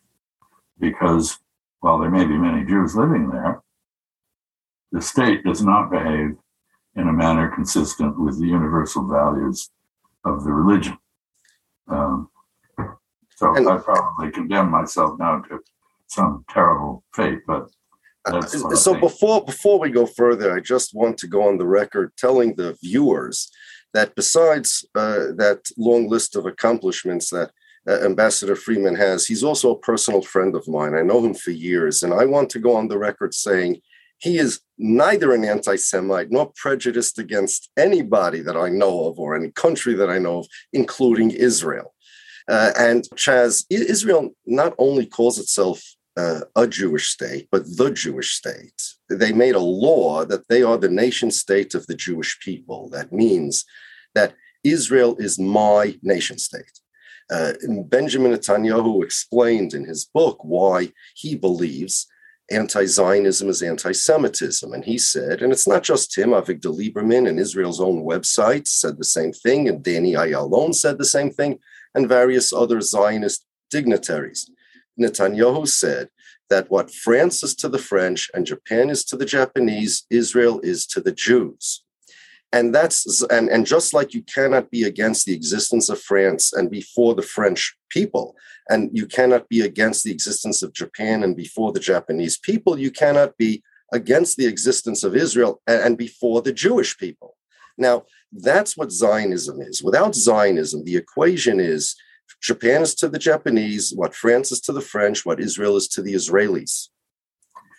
because 0.78 1.38
while 1.80 1.98
there 1.98 2.10
may 2.10 2.24
be 2.24 2.38
many 2.38 2.64
Jews 2.64 2.94
living 2.94 3.30
there, 3.30 3.62
the 4.92 5.02
state 5.02 5.44
does 5.44 5.62
not 5.62 5.90
behave 5.90 6.36
in 6.94 7.08
a 7.08 7.12
manner 7.12 7.52
consistent 7.54 8.18
with 8.18 8.38
the 8.40 8.46
universal 8.46 9.06
values 9.06 9.70
of 10.24 10.44
the 10.44 10.52
religion. 10.52 10.96
Um, 11.88 12.30
so 13.34 13.54
and, 13.54 13.68
I 13.68 13.78
probably 13.78 14.30
condemn 14.30 14.70
myself 14.70 15.18
now 15.18 15.40
to 15.40 15.60
some 16.08 16.44
terrible 16.50 17.04
fate, 17.14 17.40
but 17.46 17.68
uh, 18.26 18.42
so 18.42 18.98
before 18.98 19.44
before 19.44 19.78
we 19.78 19.90
go 19.90 20.06
further, 20.06 20.54
I 20.54 20.60
just 20.60 20.94
want 20.94 21.16
to 21.18 21.28
go 21.28 21.46
on 21.46 21.58
the 21.58 21.66
record 21.66 22.12
telling 22.16 22.54
the 22.54 22.76
viewers 22.82 23.50
that 23.94 24.14
besides 24.14 24.84
uh, 24.94 25.32
that 25.36 25.60
long 25.78 26.08
list 26.08 26.36
of 26.36 26.44
accomplishments 26.44 27.30
that 27.30 27.50
uh, 27.88 28.00
Ambassador 28.04 28.56
Freeman 28.56 28.96
has, 28.96 29.26
he's 29.26 29.44
also 29.44 29.70
a 29.70 29.78
personal 29.78 30.22
friend 30.22 30.56
of 30.56 30.66
mine. 30.66 30.94
I 30.94 31.02
know 31.02 31.24
him 31.24 31.34
for 31.34 31.52
years, 31.52 32.02
and 32.02 32.12
I 32.12 32.24
want 32.24 32.50
to 32.50 32.58
go 32.58 32.74
on 32.74 32.88
the 32.88 32.98
record 32.98 33.32
saying 33.32 33.80
he 34.18 34.38
is 34.38 34.60
neither 34.76 35.32
an 35.32 35.44
anti 35.44 35.76
Semite 35.76 36.30
nor 36.30 36.52
prejudiced 36.56 37.18
against 37.18 37.70
anybody 37.76 38.40
that 38.40 38.56
I 38.56 38.70
know 38.70 39.06
of 39.06 39.18
or 39.18 39.36
any 39.36 39.50
country 39.52 39.94
that 39.94 40.10
I 40.10 40.18
know 40.18 40.40
of, 40.40 40.46
including 40.72 41.30
Israel. 41.30 41.94
Uh, 42.48 42.72
and 42.78 43.06
Chas, 43.16 43.66
Israel 43.70 44.30
not 44.46 44.74
only 44.78 45.06
calls 45.06 45.38
itself 45.38 45.82
uh, 46.16 46.40
a 46.54 46.66
Jewish 46.66 47.10
state, 47.10 47.48
but 47.50 47.64
the 47.76 47.90
Jewish 47.90 48.34
state. 48.34 48.82
They 49.08 49.32
made 49.32 49.54
a 49.54 49.60
law 49.60 50.24
that 50.24 50.48
they 50.48 50.62
are 50.62 50.78
the 50.78 50.88
nation 50.88 51.30
state 51.30 51.74
of 51.74 51.86
the 51.86 51.94
Jewish 51.94 52.38
people. 52.40 52.88
That 52.90 53.12
means 53.12 53.64
that 54.14 54.34
Israel 54.64 55.16
is 55.18 55.38
my 55.38 55.98
nation 56.02 56.38
state. 56.38 56.80
Uh, 57.30 57.52
Benjamin 57.86 58.32
Netanyahu 58.32 59.04
explained 59.04 59.74
in 59.74 59.84
his 59.84 60.04
book 60.04 60.38
why 60.42 60.92
he 61.14 61.34
believes 61.34 62.06
anti 62.50 62.86
Zionism 62.86 63.48
is 63.48 63.62
anti 63.62 63.92
Semitism. 63.92 64.72
And 64.72 64.84
he 64.84 64.98
said, 64.98 65.42
and 65.42 65.52
it's 65.52 65.66
not 65.66 65.82
just 65.82 66.16
him, 66.16 66.30
Avigdor 66.30 66.76
Lieberman 66.76 67.28
and 67.28 67.38
Israel's 67.38 67.80
own 67.80 68.04
website 68.04 68.68
said 68.68 68.98
the 68.98 69.04
same 69.04 69.32
thing, 69.32 69.68
and 69.68 69.82
Danny 69.82 70.14
Ayalon 70.14 70.74
said 70.74 70.98
the 70.98 71.04
same 71.04 71.30
thing, 71.30 71.58
and 71.94 72.08
various 72.08 72.52
other 72.52 72.80
Zionist 72.80 73.44
dignitaries. 73.70 74.48
Netanyahu 75.00 75.66
said 75.68 76.08
that 76.48 76.70
what 76.70 76.90
France 76.90 77.42
is 77.42 77.54
to 77.56 77.68
the 77.68 77.78
French 77.78 78.30
and 78.34 78.46
Japan 78.46 78.90
is 78.90 79.04
to 79.04 79.16
the 79.16 79.24
Japanese, 79.24 80.06
Israel 80.10 80.60
is 80.60 80.86
to 80.86 81.00
the 81.00 81.12
Jews. 81.12 81.82
And 82.52 82.74
that's 82.74 83.22
and, 83.24 83.48
and 83.48 83.66
just 83.66 83.92
like 83.92 84.14
you 84.14 84.22
cannot 84.22 84.70
be 84.70 84.84
against 84.84 85.26
the 85.26 85.34
existence 85.34 85.88
of 85.88 86.00
France 86.00 86.52
and 86.52 86.70
before 86.70 87.14
the 87.14 87.22
French 87.22 87.76
people, 87.90 88.36
and 88.70 88.90
you 88.92 89.06
cannot 89.06 89.48
be 89.48 89.60
against 89.60 90.04
the 90.04 90.12
existence 90.12 90.62
of 90.62 90.72
Japan 90.72 91.22
and 91.22 91.36
before 91.36 91.72
the 91.72 91.80
Japanese 91.80 92.38
people, 92.38 92.78
you 92.78 92.90
cannot 92.90 93.36
be 93.36 93.62
against 93.92 94.36
the 94.36 94.46
existence 94.46 95.04
of 95.04 95.16
Israel 95.16 95.60
and, 95.66 95.82
and 95.82 95.98
before 95.98 96.40
the 96.40 96.52
Jewish 96.52 96.96
people. 96.96 97.36
Now, 97.76 98.04
that's 98.32 98.76
what 98.76 98.92
Zionism 98.92 99.60
is. 99.60 99.82
Without 99.82 100.14
Zionism, 100.14 100.84
the 100.84 100.96
equation 100.96 101.60
is 101.60 101.94
Japan 102.42 102.82
is 102.82 102.94
to 102.96 103.08
the 103.08 103.18
Japanese, 103.18 103.92
what 103.94 104.14
France 104.14 104.52
is 104.52 104.60
to 104.62 104.72
the 104.72 104.80
French, 104.80 105.24
what 105.24 105.40
Israel 105.40 105.76
is 105.76 105.88
to 105.88 106.02
the 106.02 106.14
Israelis. 106.14 106.88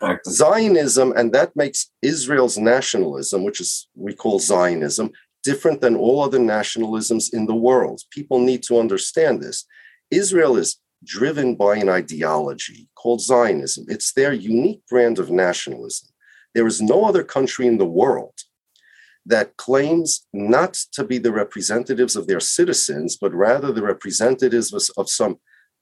Exactly. 0.01 0.33
Zionism, 0.33 1.13
and 1.15 1.33
that 1.33 1.55
makes 1.55 1.91
Israel's 2.01 2.57
nationalism, 2.57 3.43
which 3.43 3.59
is 3.59 3.87
we 3.95 4.13
call 4.13 4.39
Zionism, 4.39 5.11
different 5.43 5.81
than 5.81 5.95
all 5.95 6.21
other 6.21 6.39
nationalisms 6.39 7.33
in 7.33 7.45
the 7.45 7.55
world. 7.55 8.01
People 8.11 8.39
need 8.39 8.63
to 8.63 8.79
understand 8.79 9.41
this. 9.41 9.65
Israel 10.11 10.57
is 10.57 10.77
driven 11.03 11.55
by 11.55 11.77
an 11.77 11.89
ideology 11.89 12.89
called 12.95 13.21
Zionism. 13.21 13.85
It's 13.87 14.13
their 14.13 14.33
unique 14.33 14.81
brand 14.89 15.19
of 15.19 15.31
nationalism. 15.31 16.09
There 16.53 16.67
is 16.67 16.81
no 16.81 17.05
other 17.05 17.23
country 17.23 17.67
in 17.67 17.77
the 17.77 17.85
world 17.85 18.33
that 19.27 19.57
claims 19.57 20.25
not 20.33 20.73
to 20.93 21.03
be 21.03 21.17
the 21.17 21.31
representatives 21.31 22.15
of 22.15 22.27
their 22.27 22.39
citizens, 22.39 23.17
but 23.19 23.33
rather 23.33 23.71
the 23.71 23.83
representatives 23.83 24.89
of 24.97 25.09
some 25.09 25.37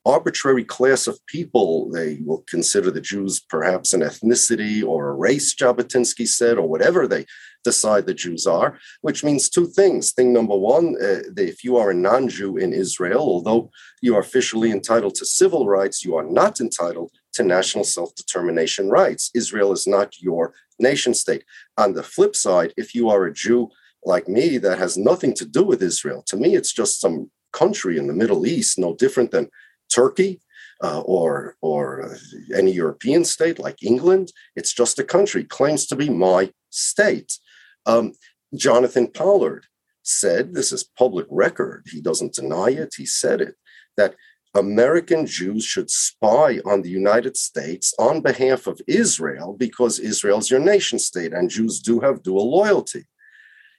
arbitrary 0.06 0.64
class 0.64 1.06
of 1.06 1.24
people. 1.26 1.90
They 1.90 2.20
will 2.24 2.44
consider 2.48 2.90
the 2.90 3.00
Jews 3.00 3.40
perhaps 3.40 3.92
an 3.92 4.00
ethnicity 4.00 4.84
or 4.84 5.08
a 5.08 5.14
race, 5.14 5.54
Jabotinsky 5.54 6.28
said, 6.28 6.58
or 6.58 6.68
whatever 6.68 7.08
they 7.08 7.26
decide 7.64 8.06
the 8.06 8.14
Jews 8.14 8.46
are, 8.46 8.78
which 9.00 9.24
means 9.24 9.50
two 9.50 9.66
things. 9.66 10.12
Thing 10.12 10.32
number 10.32 10.56
one, 10.56 10.94
uh, 11.02 11.22
if 11.36 11.64
you 11.64 11.76
are 11.76 11.90
a 11.90 11.94
non 11.94 12.28
Jew 12.28 12.56
in 12.56 12.72
Israel, 12.72 13.22
although 13.22 13.70
you 14.00 14.14
are 14.14 14.20
officially 14.20 14.70
entitled 14.70 15.16
to 15.16 15.26
civil 15.26 15.66
rights, 15.66 16.04
you 16.04 16.14
are 16.14 16.28
not 16.40 16.60
entitled 16.60 17.10
to 17.34 17.42
national 17.42 17.84
self 17.84 18.14
determination 18.14 18.88
rights. 18.88 19.30
Israel 19.34 19.72
is 19.72 19.86
not 19.86 20.20
your 20.20 20.54
nation 20.78 21.14
state. 21.14 21.44
On 21.76 21.92
the 21.92 22.02
flip 22.02 22.36
side, 22.36 22.72
if 22.76 22.94
you 22.94 23.08
are 23.08 23.24
a 23.24 23.32
Jew 23.32 23.70
like 24.04 24.28
me 24.28 24.58
that 24.58 24.78
has 24.78 24.96
nothing 24.96 25.34
to 25.34 25.44
do 25.44 25.62
with 25.64 25.82
Israel, 25.82 26.22
to 26.26 26.36
me, 26.36 26.54
it's 26.54 26.72
just 26.72 27.00
some 27.00 27.30
country 27.52 27.98
in 27.98 28.06
the 28.06 28.12
Middle 28.12 28.46
East, 28.46 28.78
no 28.78 28.94
different 28.94 29.30
than 29.30 29.48
Turkey 29.88 30.40
uh, 30.82 31.00
or 31.00 31.56
or 31.60 32.16
any 32.54 32.72
European 32.72 33.24
state 33.24 33.58
like 33.58 33.82
England. 33.82 34.32
It's 34.54 34.72
just 34.72 34.98
a 34.98 35.04
country 35.04 35.44
claims 35.44 35.86
to 35.86 35.96
be 35.96 36.08
my 36.08 36.52
state. 36.70 37.38
Um, 37.86 38.12
Jonathan 38.54 39.08
Pollard 39.08 39.66
said, 40.02 40.54
"This 40.54 40.72
is 40.72 40.84
public 40.98 41.26
record. 41.30 41.86
He 41.90 42.00
doesn't 42.00 42.34
deny 42.34 42.70
it. 42.70 42.94
He 42.96 43.06
said 43.06 43.40
it 43.40 43.54
that." 43.96 44.14
American 44.56 45.26
Jews 45.26 45.64
should 45.64 45.90
spy 45.90 46.60
on 46.64 46.82
the 46.82 46.90
United 46.90 47.36
States 47.36 47.94
on 47.98 48.20
behalf 48.20 48.66
of 48.66 48.80
Israel 48.88 49.54
because 49.58 49.98
Israel's 49.98 50.50
your 50.50 50.60
nation 50.60 50.98
state 50.98 51.32
and 51.32 51.50
Jews 51.50 51.80
do 51.80 52.00
have 52.00 52.22
dual 52.22 52.50
loyalty. 52.50 53.04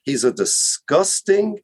He's 0.04 0.24
a 0.24 0.32
disgusting 0.32 1.60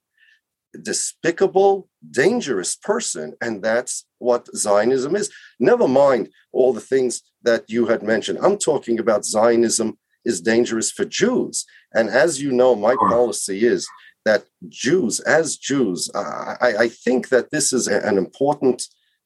despicable, 0.81 1.87
dangerous 2.09 2.75
person. 2.75 3.33
And 3.41 3.61
that's 3.61 4.05
what 4.17 4.47
Zionism 4.55 5.15
is. 5.15 5.31
Never 5.59 5.87
mind 5.87 6.29
all 6.51 6.73
the 6.73 6.81
things 6.81 7.21
that 7.43 7.69
you 7.69 7.87
had 7.87 8.03
mentioned. 8.03 8.39
I'm 8.41 8.57
talking 8.57 8.99
about 8.99 9.25
Zionism 9.25 9.97
is 10.25 10.41
dangerous 10.41 10.91
for 10.91 11.05
Jews. 11.05 11.65
And 11.93 12.09
as 12.09 12.41
you 12.41 12.51
know, 12.51 12.75
my 12.75 12.95
policy 12.95 13.65
is 13.65 13.87
that 14.25 14.45
Jews, 14.69 15.19
as 15.21 15.57
Jews, 15.57 16.09
I, 16.15 16.73
I 16.79 16.87
think 16.87 17.29
that 17.29 17.51
this 17.51 17.73
is 17.73 17.87
an 17.87 18.17
important 18.17 18.83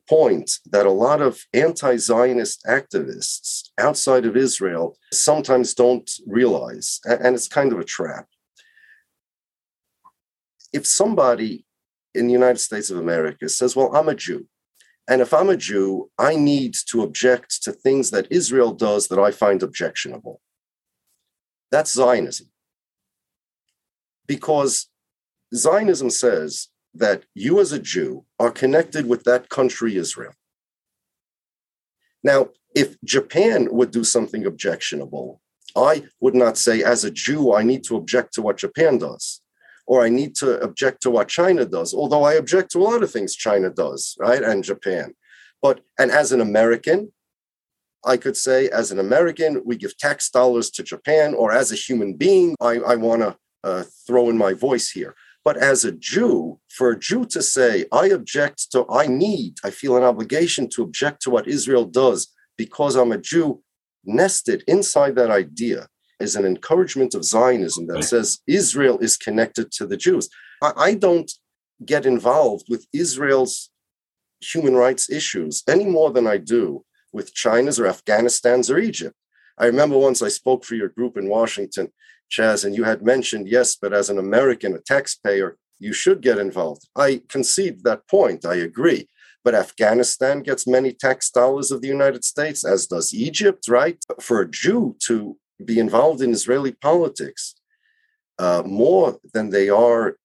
point 0.07 0.51
that 0.71 0.85
a 0.85 0.91
lot 0.91 1.21
of 1.21 1.43
anti 1.53 1.97
Zionist 1.97 2.63
activists 2.65 3.69
outside 3.77 4.25
of 4.25 4.37
Israel 4.37 4.97
sometimes 5.11 5.73
don't 5.73 6.09
realize. 6.25 6.99
And 7.05 7.35
it's 7.35 7.47
kind 7.47 7.73
of 7.73 7.79
a 7.79 7.83
trap 7.83 8.27
if 10.73 10.85
somebody 10.85 11.65
in 12.13 12.27
the 12.27 12.33
United 12.33 12.59
States 12.59 12.89
of 12.89 12.97
America 12.97 13.49
says, 13.49 13.75
well, 13.75 13.95
I'm 13.95 14.09
a 14.09 14.15
Jew. 14.15 14.47
And 15.09 15.21
if 15.21 15.33
I'm 15.33 15.49
a 15.49 15.57
Jew, 15.57 16.09
I 16.17 16.35
need 16.35 16.75
to 16.89 17.03
object 17.03 17.63
to 17.63 17.71
things 17.71 18.11
that 18.11 18.27
Israel 18.29 18.73
does 18.73 19.07
that 19.07 19.19
I 19.19 19.31
find 19.31 19.63
objectionable. 19.63 20.41
That's 21.71 21.93
Zionism. 21.93 22.47
Because 24.25 24.87
Zionism 25.55 26.09
says 26.09 26.67
that 26.99 27.23
you 27.33 27.59
as 27.59 27.71
a 27.71 27.79
Jew 27.79 28.25
are 28.39 28.51
connected 28.51 29.07
with 29.07 29.23
that 29.23 29.49
country, 29.49 29.95
Israel. 29.95 30.33
Now, 32.23 32.49
if 32.75 32.95
Japan 33.03 33.67
would 33.71 33.91
do 33.91 34.03
something 34.03 34.45
objectionable, 34.45 35.41
I 35.75 36.03
would 36.19 36.35
not 36.35 36.57
say, 36.57 36.83
as 36.83 37.03
a 37.03 37.11
Jew, 37.11 37.53
I 37.53 37.63
need 37.63 37.83
to 37.85 37.95
object 37.95 38.33
to 38.33 38.41
what 38.41 38.57
Japan 38.57 38.97
does, 38.97 39.41
or 39.85 40.03
I 40.03 40.09
need 40.09 40.35
to 40.37 40.59
object 40.61 41.01
to 41.03 41.11
what 41.11 41.27
China 41.27 41.65
does, 41.65 41.93
although 41.93 42.23
I 42.23 42.33
object 42.33 42.71
to 42.71 42.79
a 42.79 42.83
lot 42.83 43.03
of 43.03 43.11
things 43.11 43.35
China 43.35 43.69
does, 43.69 44.15
right? 44.19 44.43
And 44.43 44.63
Japan. 44.63 45.13
But, 45.61 45.81
and 45.99 46.11
as 46.11 46.31
an 46.31 46.41
American, 46.41 47.11
I 48.05 48.17
could 48.17 48.37
say, 48.37 48.69
as 48.69 48.91
an 48.91 48.99
American, 48.99 49.61
we 49.65 49.75
give 49.75 49.97
tax 49.97 50.29
dollars 50.29 50.69
to 50.71 50.83
Japan, 50.83 51.33
or 51.33 51.51
as 51.51 51.71
a 51.71 51.75
human 51.75 52.13
being, 52.13 52.55
I, 52.61 52.73
I 52.79 52.95
want 52.95 53.21
to 53.21 53.37
uh, 53.63 53.83
throw 54.05 54.29
in 54.29 54.37
my 54.37 54.53
voice 54.53 54.89
here. 54.89 55.15
But 55.47 55.55
as 55.55 55.85
a 55.85 55.93
Jew, 55.93 56.59
for 56.67 56.91
a 56.91 56.99
Jew 56.99 57.23
to 57.27 57.41
say, 57.41 57.85
I 57.89 58.07
object 58.07 58.69
to, 58.73 58.85
I 58.89 59.07
need, 59.07 59.53
I 59.63 59.69
feel 59.69 59.95
an 59.95 60.03
obligation 60.03 60.67
to 60.71 60.83
object 60.83 61.21
to 61.21 61.29
what 61.29 61.47
Israel 61.47 61.85
does 61.85 62.35
because 62.57 62.97
I'm 62.97 63.13
a 63.13 63.17
Jew, 63.17 63.63
nested 64.03 64.65
inside 64.67 65.15
that 65.15 65.31
idea 65.31 65.87
is 66.19 66.35
an 66.35 66.45
encouragement 66.45 67.15
of 67.15 67.23
Zionism 67.23 67.87
that 67.87 68.03
says 68.03 68.39
Israel 68.45 68.97
is 68.99 69.15
connected 69.15 69.71
to 69.71 69.85
the 69.85 69.95
Jews. 69.95 70.27
I, 70.61 70.73
I 70.75 70.93
don't 70.95 71.31
get 71.85 72.05
involved 72.05 72.65
with 72.67 72.85
Israel's 72.91 73.69
human 74.41 74.75
rights 74.75 75.09
issues 75.09 75.63
any 75.65 75.85
more 75.85 76.11
than 76.11 76.27
I 76.27 76.39
do 76.39 76.83
with 77.13 77.33
China's 77.33 77.79
or 77.79 77.87
Afghanistan's 77.87 78.69
or 78.69 78.79
Egypt. 78.79 79.15
I 79.57 79.67
remember 79.67 79.97
once 79.97 80.21
I 80.21 80.27
spoke 80.27 80.65
for 80.65 80.75
your 80.75 80.89
group 80.89 81.15
in 81.15 81.29
Washington, 81.29 81.87
Chas, 82.29 82.63
and 82.63 82.75
you 82.75 82.83
had 82.83 83.01
mentioned, 83.01 83.47
yes, 83.47 83.75
but 83.75 83.93
as 83.93 84.09
an 84.09 84.17
American, 84.17 84.73
a 84.73 84.79
taxpayer, 84.79 85.57
you 85.79 85.93
should 85.93 86.21
get 86.21 86.37
involved. 86.37 86.87
I 86.95 87.21
concede 87.29 87.83
that 87.83 88.07
point. 88.07 88.45
I 88.45 88.55
agree. 88.55 89.07
But 89.43 89.55
Afghanistan 89.55 90.41
gets 90.41 90.67
many 90.67 90.91
tax 90.91 91.29
dollars 91.29 91.71
of 91.71 91.81
the 91.81 91.87
United 91.87 92.23
States, 92.25 92.65
as 92.65 92.87
does 92.87 93.13
Egypt, 93.13 93.67
right? 93.69 93.97
For 94.19 94.41
a 94.41 94.49
Jew 94.49 94.97
to 95.07 95.37
be 95.63 95.79
involved 95.79 96.21
in 96.21 96.31
Israeli 96.31 96.73
politics 96.73 97.55
uh, 98.39 98.63
more 98.65 99.19
than 99.33 99.49
they 99.49 99.69
are 99.69 100.17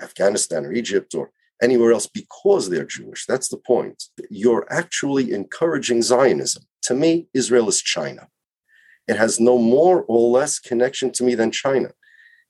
Afghanistan 0.00 0.66
or 0.66 0.72
Egypt 0.72 1.14
or 1.14 1.30
anywhere 1.62 1.92
else 1.92 2.06
because 2.06 2.68
they're 2.68 2.84
Jewish. 2.84 3.26
That's 3.26 3.48
the 3.48 3.56
point. 3.56 4.04
You're 4.30 4.66
actually 4.70 5.32
encouraging 5.32 6.02
Zionism. 6.02 6.64
To 6.82 6.94
me, 6.94 7.28
Israel 7.34 7.68
is 7.68 7.82
China. 7.82 8.28
It 9.08 9.16
has 9.16 9.40
no 9.40 9.58
more 9.58 10.04
or 10.04 10.30
less 10.30 10.58
connection 10.58 11.10
to 11.12 11.24
me 11.24 11.34
than 11.34 11.50
China. 11.50 11.90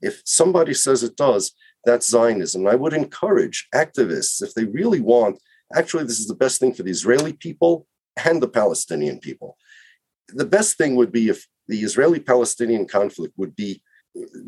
If 0.01 0.23
somebody 0.25 0.75
says 0.75 1.03
it 1.03 1.17
does, 1.17 1.53
that's 1.85 2.11
Zionism. 2.11 2.67
I 2.67 2.75
would 2.75 2.93
encourage 2.93 3.69
activists, 3.75 4.43
if 4.43 4.55
they 4.55 4.65
really 4.65 5.01
want 5.01 5.41
actually, 5.75 6.05
this 6.05 6.21
is 6.21 6.29
the 6.29 6.35
best 6.35 6.61
thing 6.61 6.73
for 6.73 6.83
the 6.83 6.91
Israeli 6.91 7.33
people 7.33 7.87
and 8.25 8.43
the 8.43 8.49
Palestinian 8.49 9.19
people. 9.19 9.57
The 10.29 10.47
best 10.47 10.77
thing 10.77 10.97
would 10.97 11.13
be 11.13 11.29
if 11.29 11.47
the 11.67 11.81
Israeli 11.81 12.21
Palestinian 12.21 12.87
conflict 12.87 13.35
would 13.37 13.55
be 13.55 13.83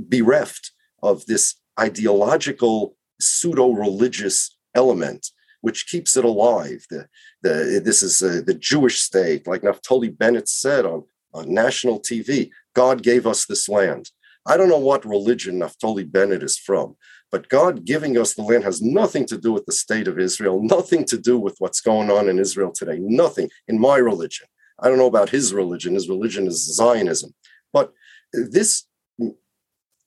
bereft 0.09 0.73
of 1.03 1.27
this 1.27 1.57
ideological, 1.79 2.97
pseudo 3.21 3.73
religious 3.73 4.57
element 4.75 5.27
which 5.63 5.87
keeps 5.89 6.17
it 6.17 6.25
alive. 6.25 6.87
The, 6.89 7.07
the, 7.43 7.83
this 7.85 8.03
is 8.03 8.23
uh, 8.23 8.41
the 8.47 8.55
Jewish 8.55 9.03
state, 9.03 9.47
like 9.47 9.61
Naftali 9.61 10.17
Bennett 10.17 10.49
said 10.49 10.87
on, 10.87 11.05
on 11.33 11.53
national 11.53 12.01
TV 12.01 12.51
God 12.75 13.03
gave 13.03 13.27
us 13.27 13.47
this 13.47 13.69
land. 13.69 14.11
I 14.47 14.57
don't 14.57 14.69
know 14.69 14.79
what 14.79 15.05
religion 15.05 15.61
Naftali 15.61 16.11
Bennett 16.11 16.43
is 16.43 16.57
from, 16.57 16.97
but 17.31 17.49
God 17.49 17.85
giving 17.85 18.17
us 18.17 18.35
the 18.35 18.43
land 18.43 18.65
has 18.65 18.81
nothing 18.81 19.27
to 19.27 19.39
do 19.39 19.53
with 19.53 19.67
the 19.67 19.73
state 19.73 20.09
of 20.09 20.19
Israel, 20.19 20.63
nothing 20.63 21.05
to 21.07 21.19
do 21.19 21.39
with 21.39 21.57
what's 21.59 21.81
going 21.81 22.11
on 22.11 22.29
in 22.29 22.39
Israel 22.39 22.73
today, 22.73 22.99
nothing 23.01 23.51
in 23.69 23.79
my 23.79 23.97
religion. 23.97 24.47
I 24.81 24.89
don't 24.89 24.99
know 24.99 25.07
about 25.07 25.31
his 25.31 25.53
religion. 25.53 25.95
His 25.95 26.09
religion 26.09 26.47
is 26.47 26.75
Zionism. 26.75 27.35
But 27.73 27.93
this, 28.33 28.87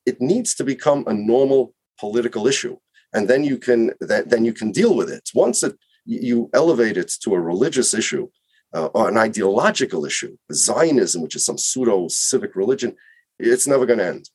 it 0.04 0.20
needs 0.20 0.54
to 0.56 0.64
become 0.64 1.04
a 1.06 1.14
normal 1.14 1.74
political 1.98 2.46
issue. 2.48 2.76
And 3.12 3.28
then 3.28 3.44
you 3.44 3.58
can 3.58 3.92
then 4.00 4.44
you 4.44 4.52
can 4.52 4.72
deal 4.72 4.96
with 4.96 5.08
it. 5.08 5.30
Once 5.32 5.62
it, 5.62 5.76
you 6.04 6.50
elevate 6.52 6.96
it 6.96 7.12
to 7.22 7.34
a 7.34 7.40
religious 7.40 7.94
issue 7.94 8.28
uh, 8.74 8.86
or 8.86 9.08
an 9.08 9.16
ideological 9.16 10.04
issue, 10.04 10.36
Zionism, 10.52 11.22
which 11.22 11.36
is 11.36 11.44
some 11.44 11.58
pseudo 11.58 12.08
civic 12.08 12.56
religion, 12.56 12.96
it's 13.38 13.66
never 13.66 13.86
going 13.86 14.00
to 14.00 14.06
end. 14.06 14.30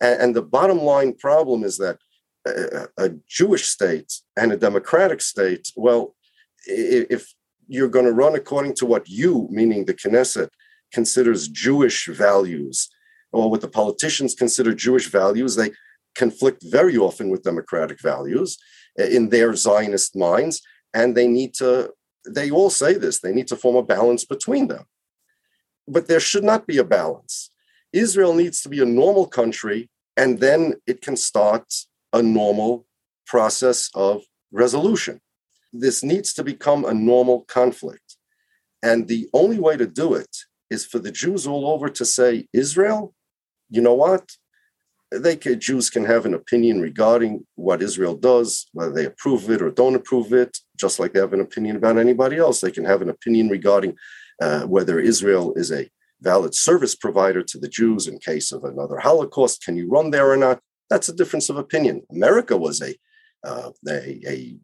And, 0.00 0.20
and 0.22 0.36
the 0.36 0.42
bottom 0.42 0.78
line 0.78 1.14
problem 1.14 1.62
is 1.64 1.78
that 1.78 1.98
a, 2.46 2.88
a 2.96 3.10
Jewish 3.28 3.66
state 3.66 4.12
and 4.36 4.52
a 4.52 4.56
democratic 4.56 5.20
state, 5.20 5.70
well, 5.76 6.14
if 6.66 7.32
you're 7.68 7.88
going 7.88 8.04
to 8.04 8.12
run 8.12 8.34
according 8.34 8.74
to 8.74 8.86
what 8.86 9.08
you, 9.08 9.48
meaning 9.50 9.84
the 9.84 9.94
Knesset, 9.94 10.48
considers 10.92 11.48
Jewish 11.48 12.06
values, 12.06 12.88
or 13.32 13.50
what 13.50 13.62
the 13.62 13.68
politicians 13.68 14.34
consider 14.34 14.74
Jewish 14.74 15.08
values, 15.08 15.56
they 15.56 15.70
conflict 16.14 16.62
very 16.62 16.96
often 16.98 17.30
with 17.30 17.42
democratic 17.42 18.00
values 18.00 18.58
uh, 19.00 19.04
in 19.04 19.30
their 19.30 19.54
Zionist 19.54 20.14
minds. 20.14 20.60
And 20.92 21.16
they 21.16 21.26
need 21.26 21.54
to, 21.54 21.90
they 22.26 22.50
all 22.50 22.70
say 22.70 22.94
this, 22.94 23.20
they 23.20 23.32
need 23.32 23.48
to 23.48 23.56
form 23.56 23.76
a 23.76 23.82
balance 23.82 24.24
between 24.24 24.68
them. 24.68 24.84
But 25.88 26.08
there 26.08 26.20
should 26.20 26.44
not 26.44 26.66
be 26.66 26.78
a 26.78 26.84
balance. 26.84 27.50
Israel 27.92 28.34
needs 28.34 28.62
to 28.62 28.68
be 28.68 28.80
a 28.80 28.86
normal 28.86 29.26
country, 29.26 29.90
and 30.16 30.40
then 30.40 30.74
it 30.86 31.02
can 31.02 31.16
start 31.16 31.72
a 32.12 32.22
normal 32.22 32.86
process 33.26 33.90
of 33.94 34.22
resolution. 34.50 35.20
This 35.72 36.02
needs 36.02 36.34
to 36.34 36.44
become 36.44 36.84
a 36.84 36.94
normal 36.94 37.42
conflict. 37.42 38.16
And 38.82 39.08
the 39.08 39.28
only 39.32 39.58
way 39.58 39.76
to 39.76 39.86
do 39.86 40.14
it 40.14 40.36
is 40.70 40.84
for 40.84 40.98
the 40.98 41.12
Jews 41.12 41.46
all 41.46 41.66
over 41.70 41.88
to 41.88 42.04
say, 42.04 42.48
Israel, 42.52 43.14
you 43.70 43.80
know 43.80 43.94
what? 43.94 44.32
They 45.20 45.36
can, 45.36 45.60
Jews 45.60 45.90
can 45.90 46.04
have 46.04 46.26
an 46.26 46.34
opinion 46.34 46.80
regarding 46.80 47.46
what 47.54 47.82
Israel 47.82 48.14
does, 48.14 48.68
whether 48.72 48.92
they 48.92 49.04
approve 49.04 49.50
it 49.50 49.62
or 49.62 49.70
don't 49.70 49.94
approve 49.94 50.32
it, 50.32 50.58
just 50.76 50.98
like 50.98 51.12
they 51.12 51.20
have 51.20 51.32
an 51.32 51.40
opinion 51.40 51.76
about 51.76 51.98
anybody 51.98 52.38
else. 52.38 52.60
They 52.60 52.70
can 52.70 52.84
have 52.84 53.02
an 53.02 53.10
opinion 53.10 53.48
regarding 53.48 53.96
uh, 54.40 54.62
whether 54.62 54.98
Israel 54.98 55.54
is 55.54 55.70
a 55.70 55.90
valid 56.20 56.54
service 56.54 56.94
provider 56.94 57.42
to 57.42 57.58
the 57.58 57.68
Jews 57.68 58.06
in 58.06 58.18
case 58.18 58.52
of 58.52 58.64
another 58.64 58.98
Holocaust. 58.98 59.64
Can 59.64 59.76
you 59.76 59.88
run 59.88 60.10
there 60.10 60.30
or 60.30 60.36
not? 60.36 60.60
That's 60.88 61.08
a 61.08 61.14
difference 61.14 61.48
of 61.48 61.56
opinion. 61.56 62.02
America 62.10 62.56
was 62.56 62.80
a 62.80 62.94
uh, 63.44 63.70
a, 63.88 64.20
a, 64.28 64.56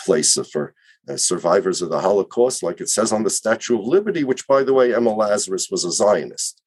place 0.00 0.38
for 0.50 0.74
uh, 1.08 1.16
survivors 1.16 1.82
of 1.82 1.90
the 1.90 2.00
Holocaust, 2.00 2.62
like 2.62 2.80
it 2.80 2.88
says 2.88 3.12
on 3.12 3.24
the 3.24 3.30
Statue 3.30 3.78
of 3.78 3.84
Liberty, 3.84 4.24
which, 4.24 4.46
by 4.46 4.62
the 4.62 4.72
way, 4.72 4.94
Emma 4.94 5.12
Lazarus 5.12 5.68
was 5.70 5.84
a 5.84 5.92
Zionist. 5.92 6.62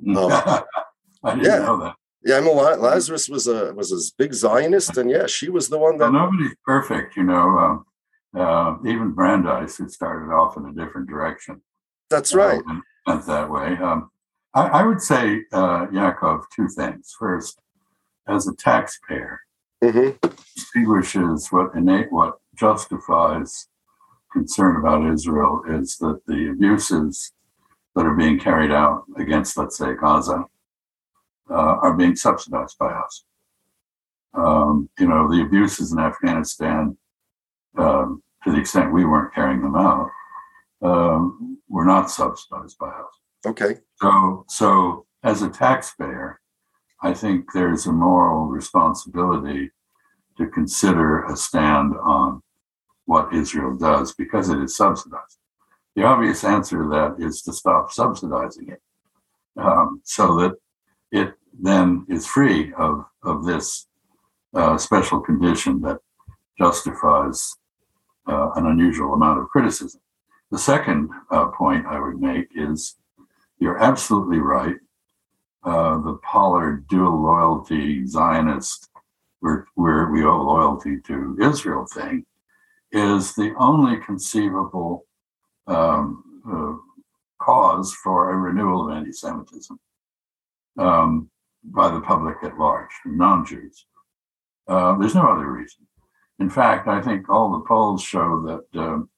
Um, 1.24 1.42
yeah. 1.42 1.94
Yeah, 2.24 2.36
Emma 2.36 2.50
Lazarus 2.50 3.28
was 3.28 3.46
a 3.46 3.72
was 3.74 3.92
a 3.92 3.98
big 4.18 4.34
Zionist, 4.34 4.96
and 4.96 5.10
yeah, 5.10 5.26
she 5.26 5.48
was 5.48 5.68
the 5.68 5.78
one 5.78 5.98
that. 5.98 6.12
Well, 6.12 6.30
nobody's 6.30 6.56
perfect, 6.64 7.16
you 7.16 7.24
know. 7.24 7.58
Um, 7.58 7.84
uh, 8.36 8.76
even 8.84 9.12
Brandeis, 9.12 9.76
who 9.76 9.88
started 9.88 10.32
off 10.32 10.56
in 10.56 10.66
a 10.66 10.72
different 10.72 11.08
direction. 11.08 11.62
That's 12.10 12.34
right. 12.34 12.60
Uh, 12.68 12.80
went 13.06 13.26
that 13.26 13.50
way. 13.50 13.76
Um, 13.78 14.10
I, 14.54 14.66
I, 14.66 14.82
would 14.86 15.00
say, 15.00 15.44
uh, 15.52 15.86
Yaakov, 15.86 16.44
two 16.54 16.68
things. 16.68 17.14
First, 17.18 17.58
as 18.28 18.46
a 18.46 18.54
taxpayer 18.54 19.40
mm-hmm. 19.82 20.28
distinguishes 20.54 21.48
what 21.48 21.74
innate 21.74 22.12
what 22.12 22.34
justifies 22.54 23.68
concern 24.32 24.76
about 24.76 25.10
Israel 25.10 25.62
is 25.68 25.96
that 25.98 26.20
the 26.26 26.50
abuses 26.50 27.32
that 27.94 28.04
are 28.04 28.14
being 28.14 28.38
carried 28.38 28.70
out 28.70 29.04
against, 29.16 29.56
let's 29.56 29.78
say, 29.78 29.94
Gaza, 29.94 30.34
uh, 30.34 30.44
are 31.54 31.94
being 31.94 32.16
subsidized 32.16 32.78
by 32.78 32.90
us. 32.90 33.24
Um, 34.34 34.88
you 34.98 35.08
know, 35.08 35.28
the 35.30 35.42
abuses 35.42 35.92
in 35.92 35.98
Afghanistan, 35.98 36.96
um, 37.76 38.22
to 38.44 38.52
the 38.52 38.58
extent 38.58 38.92
we 38.92 39.04
weren't 39.04 39.34
carrying 39.34 39.62
them 39.62 39.76
out, 39.76 40.10
um, 40.82 41.58
were 41.68 41.84
not 41.84 42.10
subsidized 42.10 42.78
by 42.78 42.88
us. 42.88 43.20
Okay. 43.46 43.76
So, 44.00 44.44
so 44.48 45.06
as 45.22 45.42
a 45.42 45.48
taxpayer, 45.48 46.40
I 47.02 47.14
think 47.14 47.52
there's 47.52 47.86
a 47.86 47.92
moral 47.92 48.46
responsibility 48.46 49.70
to 50.36 50.46
consider 50.46 51.24
a 51.24 51.36
stand 51.36 51.94
on 52.02 52.42
what 53.06 53.32
Israel 53.32 53.76
does 53.76 54.14
because 54.14 54.50
it 54.50 54.58
is 54.60 54.76
subsidized. 54.76 55.38
The 55.96 56.04
obvious 56.04 56.44
answer 56.44 56.82
to 56.82 56.88
that 56.90 57.16
is 57.24 57.42
to 57.42 57.52
stop 57.52 57.92
subsidizing 57.92 58.68
it 58.68 58.82
um, 59.56 60.00
so 60.04 60.36
that 60.40 60.52
it 61.12 61.34
then 61.60 62.06
is 62.08 62.26
free 62.26 62.72
of, 62.74 63.04
of 63.22 63.44
this 63.44 63.86
uh, 64.54 64.78
special 64.78 65.20
condition 65.20 65.80
that 65.82 65.98
justifies 66.58 67.56
uh, 68.28 68.50
an 68.56 68.66
unusual 68.66 69.14
amount 69.14 69.40
of 69.40 69.48
criticism. 69.48 70.00
The 70.50 70.58
second 70.58 71.10
uh, 71.30 71.48
point 71.48 71.86
I 71.86 72.00
would 72.00 72.20
make 72.20 72.48
is 72.54 72.96
you're 73.58 73.78
absolutely 73.78 74.38
right. 74.38 74.76
Uh, 75.64 75.98
the 75.98 76.18
Pollard 76.22 76.86
dual 76.88 77.22
loyalty 77.22 78.06
Zionist, 78.06 78.88
where, 79.40 79.66
we 79.76 80.24
owe 80.24 80.42
loyalty 80.42 81.00
to 81.06 81.36
Israel 81.40 81.86
thing, 81.92 82.24
is 82.92 83.34
the 83.34 83.54
only 83.58 83.98
conceivable 83.98 85.04
um, 85.66 86.24
uh, 86.50 87.44
cause 87.44 87.92
for 88.02 88.32
a 88.32 88.36
renewal 88.36 88.88
of 88.88 88.96
anti 88.96 89.12
Semitism 89.12 89.78
um, 90.78 91.30
by 91.64 91.90
the 91.90 92.00
public 92.00 92.36
at 92.42 92.58
large, 92.58 92.90
non 93.04 93.44
Jews. 93.44 93.86
Uh, 94.66 94.96
there's 94.98 95.14
no 95.14 95.26
other 95.26 95.50
reason. 95.50 95.86
In 96.38 96.48
fact, 96.50 96.86
I 96.88 97.00
think 97.00 97.28
all 97.28 97.52
the 97.52 97.66
polls 97.66 98.02
show 98.02 98.42
that 98.46 98.80
um, 98.80 99.10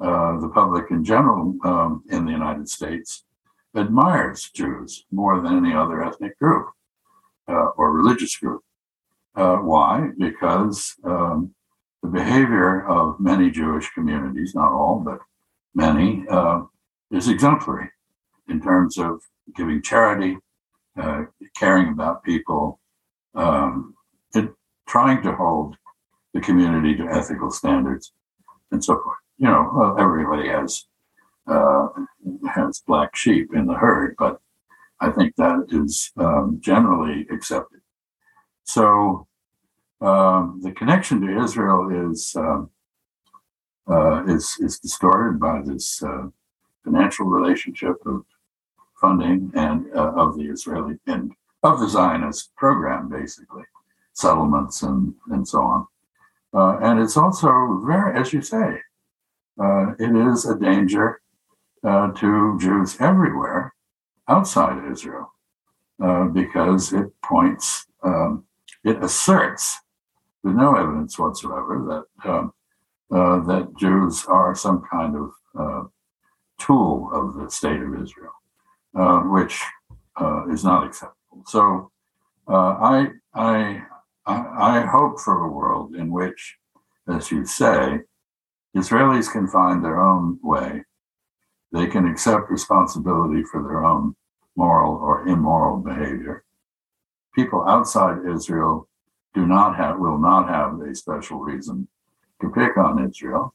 uh, 0.00 0.40
the 0.40 0.48
public 0.48 0.90
in 0.90 1.04
general 1.04 1.54
um, 1.64 2.02
in 2.10 2.24
the 2.24 2.32
United 2.32 2.68
States 2.68 3.24
admires 3.76 4.50
Jews 4.54 5.04
more 5.10 5.40
than 5.40 5.56
any 5.64 5.74
other 5.74 6.02
ethnic 6.02 6.38
group 6.38 6.68
uh, 7.48 7.68
or 7.76 7.92
religious 7.92 8.36
group. 8.36 8.62
Uh, 9.34 9.56
why? 9.56 10.08
Because 10.18 10.94
um, 11.04 11.54
the 12.02 12.08
behavior 12.08 12.86
of 12.86 13.18
many 13.20 13.50
Jewish 13.50 13.90
communities, 13.90 14.54
not 14.54 14.72
all, 14.72 15.00
but 15.04 15.18
many, 15.74 16.24
uh, 16.28 16.62
is 17.10 17.28
exemplary 17.28 17.90
in 18.48 18.60
terms 18.60 18.98
of 18.98 19.20
giving 19.56 19.82
charity, 19.82 20.36
uh, 21.00 21.22
caring 21.56 21.88
about 21.88 22.24
people, 22.24 22.80
um, 23.34 23.94
trying 24.86 25.22
to 25.22 25.34
hold 25.34 25.76
the 26.34 26.40
community 26.40 26.94
to 26.94 27.04
ethical 27.04 27.50
standards, 27.50 28.12
and 28.70 28.84
so 28.84 29.00
forth. 29.02 29.16
You 29.38 29.48
know, 29.48 29.70
well, 29.74 29.96
everybody 29.98 30.48
has 30.48 30.84
uh, 31.46 31.88
has 32.54 32.82
black 32.86 33.16
sheep 33.16 33.54
in 33.54 33.66
the 33.66 33.74
herd, 33.74 34.14
but 34.18 34.40
I 35.00 35.10
think 35.10 35.34
that 35.36 35.66
is 35.70 36.12
um, 36.16 36.58
generally 36.60 37.26
accepted. 37.30 37.80
So 38.64 39.26
um, 40.00 40.60
the 40.62 40.72
connection 40.72 41.20
to 41.22 41.42
Israel 41.42 42.10
is 42.10 42.34
um, 42.36 42.70
uh, 43.90 44.24
is 44.26 44.56
is 44.60 44.78
distorted 44.78 45.40
by 45.40 45.62
this 45.64 46.02
uh, 46.02 46.26
financial 46.84 47.26
relationship 47.26 47.96
of 48.06 48.24
funding 49.02 49.52
and 49.54 49.86
uh, 49.94 50.12
of 50.22 50.36
the 50.36 50.44
Israeli 50.44 50.94
and 51.06 51.32
of 51.62 51.78
the 51.80 51.88
Zionist 51.88 52.56
program, 52.56 53.10
basically 53.10 53.64
settlements 54.14 54.82
and 54.82 55.14
and 55.30 55.46
so 55.46 55.60
on. 55.60 55.86
Uh, 56.54 56.78
and 56.82 57.00
it's 57.00 57.16
also 57.16 57.82
very, 57.86 58.18
as 58.18 58.32
you 58.32 58.40
say, 58.40 58.68
uh, 59.62 59.92
it 59.98 60.14
is 60.28 60.46
a 60.46 60.58
danger 60.58 61.20
uh, 61.84 62.12
to 62.12 62.58
Jews 62.58 62.96
everywhere 63.00 63.74
outside 64.28 64.90
Israel 64.90 65.28
because 66.32 66.92
it 66.92 67.08
points, 67.22 67.86
um, 68.02 68.44
it 68.84 68.96
asserts 69.02 69.78
with 70.42 70.54
no 70.54 70.74
evidence 70.74 71.18
whatsoever 71.18 72.06
that 72.22 72.30
um, 72.30 72.52
uh, 73.12 73.40
that 73.40 73.68
Jews 73.78 74.24
are 74.26 74.54
some 74.54 74.82
kind 74.90 75.16
of 75.16 75.32
uh, 75.58 75.82
tool 76.58 77.10
of 77.12 77.34
the 77.34 77.50
state 77.50 77.82
of 77.82 78.02
Israel, 78.02 78.32
uh, 78.94 79.20
which 79.20 79.60
uh, 80.20 80.48
is 80.50 80.64
not 80.64 80.86
acceptable. 80.86 81.44
So 81.46 81.90
uh, 82.48 82.76
I, 82.80 83.08
I 83.34 83.82
I 84.26 84.82
hope 84.82 85.18
for 85.18 85.44
a 85.44 85.48
world 85.50 85.96
in 85.96 86.12
which, 86.12 86.56
as 87.08 87.30
you 87.32 87.44
say, 87.44 88.00
Israelis 88.76 89.30
can 89.30 89.48
find 89.48 89.84
their 89.84 90.00
own 90.00 90.38
way. 90.42 90.84
They 91.72 91.86
can 91.86 92.06
accept 92.06 92.50
responsibility 92.50 93.42
for 93.42 93.62
their 93.62 93.84
own 93.84 94.14
moral 94.54 94.94
or 94.94 95.26
immoral 95.26 95.78
behavior. 95.78 96.44
People 97.34 97.64
outside 97.66 98.18
Israel 98.32 98.88
do 99.34 99.46
not 99.46 99.76
have 99.76 99.98
will 99.98 100.18
not 100.18 100.48
have 100.48 100.80
a 100.80 100.94
special 100.94 101.40
reason 101.40 101.88
to 102.40 102.50
pick 102.50 102.76
on 102.76 103.04
Israel. 103.04 103.54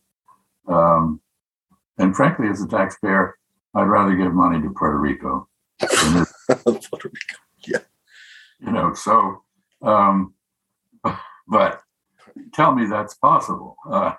Um, 0.68 1.22
and 1.98 2.16
frankly, 2.16 2.48
as 2.50 2.62
a 2.62 2.68
taxpayer, 2.68 3.37
I'd 3.78 3.84
rather 3.84 4.16
give 4.16 4.34
money 4.34 4.62
to 4.62 4.70
Puerto 4.72 4.98
Rico 4.98 5.48
Puerto 5.80 6.26
Rico. 7.04 7.38
Yeah. 7.68 7.80
You 8.60 8.72
know, 8.72 8.94
so 8.94 9.44
um, 9.82 10.34
but 11.48 11.82
tell 12.54 12.74
me 12.74 12.88
that's 12.88 13.16
possible. 13.16 13.76
Uh, 13.88 14.14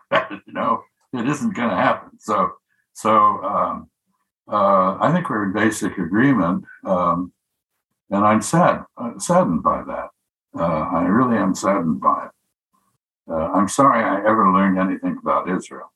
you 0.47 0.53
know, 0.55 0.83
it 1.13 1.29
isn't 1.29 1.55
going 1.55 1.69
to 1.69 1.77
happen. 1.77 2.19
So, 2.19 2.53
so 2.95 3.11
um, 3.45 3.91
uh, 4.51 4.97
I 4.99 5.13
think 5.13 5.29
we're 5.29 5.45
in 5.45 5.53
basic 5.53 5.99
agreement, 5.99 6.65
um, 6.85 7.33
and 8.11 8.25
I'm 8.25 8.41
sad, 8.41 8.85
uh, 8.97 9.19
saddened 9.19 9.63
by 9.63 9.83
that. 9.85 10.09
Uh, 10.59 10.89
I 10.91 11.03
really 11.03 11.37
am 11.37 11.55
saddened 11.55 12.01
by 12.01 12.27
it. 12.27 13.31
Uh, 13.31 13.53
I'm 13.53 13.69
sorry 13.69 14.03
I 14.03 14.21
ever 14.21 14.51
learned 14.51 14.79
anything 14.79 15.19
about 15.21 15.51
Israel. 15.51 15.93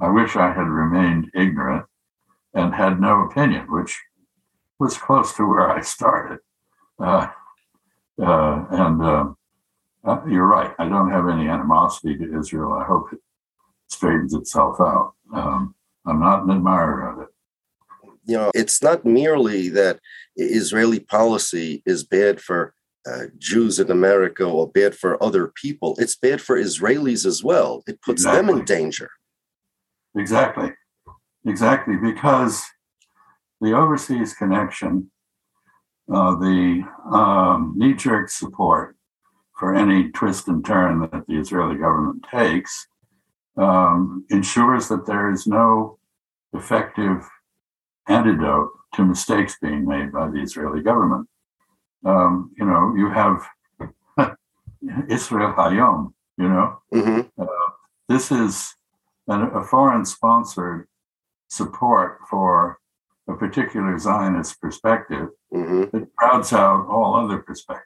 I 0.00 0.08
wish 0.08 0.34
I 0.34 0.48
had 0.48 0.66
remained 0.66 1.30
ignorant 1.34 1.86
and 2.56 2.74
had 2.74 3.00
no 3.00 3.20
opinion, 3.20 3.70
which 3.70 4.02
was 4.80 4.96
close 4.96 5.34
to 5.34 5.46
where 5.46 5.70
I 5.70 5.82
started. 5.82 6.38
Uh, 6.98 7.28
and 8.18 9.02
um, 9.02 9.36
uh, 10.04 10.20
you're 10.26 10.46
right. 10.46 10.72
I 10.78 10.88
don't 10.88 11.10
have 11.10 11.28
any 11.28 11.48
animosity 11.48 12.16
to 12.16 12.38
Israel. 12.38 12.72
I 12.72 12.84
hope 12.84 13.12
it 13.12 13.20
straightens 13.88 14.34
itself 14.34 14.80
out. 14.80 15.12
Um, 15.34 15.74
I'm 16.06 16.18
not 16.18 16.44
an 16.44 16.50
admirer 16.50 17.12
of 17.12 17.22
it. 17.24 17.28
You 18.24 18.38
know, 18.38 18.50
it's 18.54 18.82
not 18.82 19.04
merely 19.04 19.68
that 19.70 20.00
Israeli 20.36 21.00
policy 21.00 21.82
is 21.84 22.04
bad 22.04 22.40
for 22.40 22.74
uh, 23.06 23.26
Jews 23.38 23.78
in 23.78 23.90
America 23.90 24.44
or 24.44 24.70
bad 24.70 24.96
for 24.96 25.22
other 25.22 25.52
people. 25.62 25.94
It's 25.98 26.16
bad 26.16 26.40
for 26.40 26.56
Israelis 26.58 27.24
as 27.26 27.44
well. 27.44 27.84
It 27.86 28.00
puts 28.02 28.22
exactly. 28.22 28.46
them 28.46 28.58
in 28.58 28.64
danger. 28.64 29.10
Exactly. 30.16 30.72
Exactly. 31.46 31.96
Because 31.96 32.64
the 33.60 33.72
overseas 33.72 34.34
connection, 34.34 35.10
uh, 36.12 36.34
the 36.36 36.82
um, 37.10 37.74
knee 37.76 37.94
jerk 37.94 38.28
support 38.28 38.96
for 39.58 39.74
any 39.74 40.10
twist 40.10 40.48
and 40.48 40.64
turn 40.64 41.00
that 41.00 41.26
the 41.26 41.38
Israeli 41.38 41.76
government 41.76 42.24
takes 42.30 42.86
um, 43.56 44.26
ensures 44.30 44.88
that 44.88 45.06
there 45.06 45.32
is 45.32 45.46
no 45.46 45.98
effective 46.52 47.26
antidote 48.08 48.70
to 48.94 49.04
mistakes 49.04 49.56
being 49.60 49.86
made 49.86 50.12
by 50.12 50.28
the 50.28 50.40
Israeli 50.40 50.82
government. 50.82 51.28
Um, 52.04 52.52
you 52.58 52.66
know, 52.66 52.94
you 52.96 53.10
have 53.10 53.46
Israel 55.08 55.54
Hayom, 55.54 56.12
you 56.36 56.48
know, 56.48 56.78
mm-hmm. 56.92 57.40
uh, 57.40 57.46
this 58.08 58.30
is 58.30 58.74
an, 59.26 59.42
a 59.54 59.64
foreign 59.64 60.04
sponsored 60.04 60.86
support 61.48 62.18
for 62.28 62.78
a 63.28 63.34
particular 63.34 63.98
Zionist 63.98 64.60
perspective 64.60 65.28
mm-hmm. 65.52 65.96
that 65.96 66.16
crowds 66.16 66.52
out 66.52 66.86
all 66.86 67.14
other 67.16 67.38
perspectives. 67.38 67.82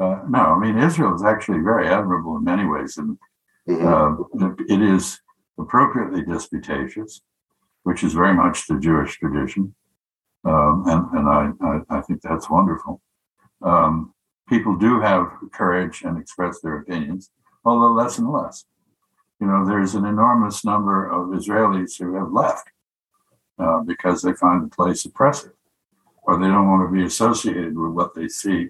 Uh, 0.00 0.20
no, 0.28 0.38
I 0.38 0.58
mean 0.58 0.78
Israel 0.78 1.14
is 1.14 1.22
actually 1.22 1.60
very 1.60 1.88
admirable 1.88 2.36
in 2.36 2.44
many 2.44 2.64
ways, 2.64 2.96
and 2.96 3.18
mm-hmm. 3.68 4.42
uh, 4.42 4.48
it 4.68 4.80
is 4.80 5.20
appropriately 5.58 6.22
disputatious, 6.22 7.20
which 7.82 8.02
is 8.02 8.14
very 8.14 8.34
much 8.34 8.66
the 8.66 8.78
Jewish 8.78 9.18
tradition, 9.18 9.74
um, 10.44 10.84
and 10.86 11.18
and 11.18 11.28
I, 11.28 11.50
I, 11.60 11.98
I 11.98 12.00
think 12.00 12.22
that's 12.22 12.48
wonderful. 12.48 13.02
Um, 13.60 14.14
people 14.48 14.76
do 14.76 15.00
have 15.00 15.30
courage 15.52 16.02
and 16.02 16.18
express 16.18 16.60
their 16.60 16.78
opinions, 16.78 17.30
although 17.64 17.92
less 17.92 18.18
and 18.18 18.30
less. 18.30 18.64
You 19.42 19.48
know, 19.48 19.66
there's 19.66 19.96
an 19.96 20.04
enormous 20.04 20.64
number 20.64 21.10
of 21.10 21.30
Israelis 21.30 21.98
who 21.98 22.14
have 22.14 22.30
left 22.30 22.70
uh, 23.58 23.80
because 23.80 24.22
they 24.22 24.34
find 24.34 24.62
the 24.62 24.68
place 24.68 25.04
oppressive, 25.04 25.50
or 26.22 26.38
they 26.38 26.46
don't 26.46 26.68
want 26.68 26.88
to 26.88 26.96
be 26.96 27.04
associated 27.04 27.76
with 27.76 27.90
what 27.90 28.14
they 28.14 28.28
see 28.28 28.68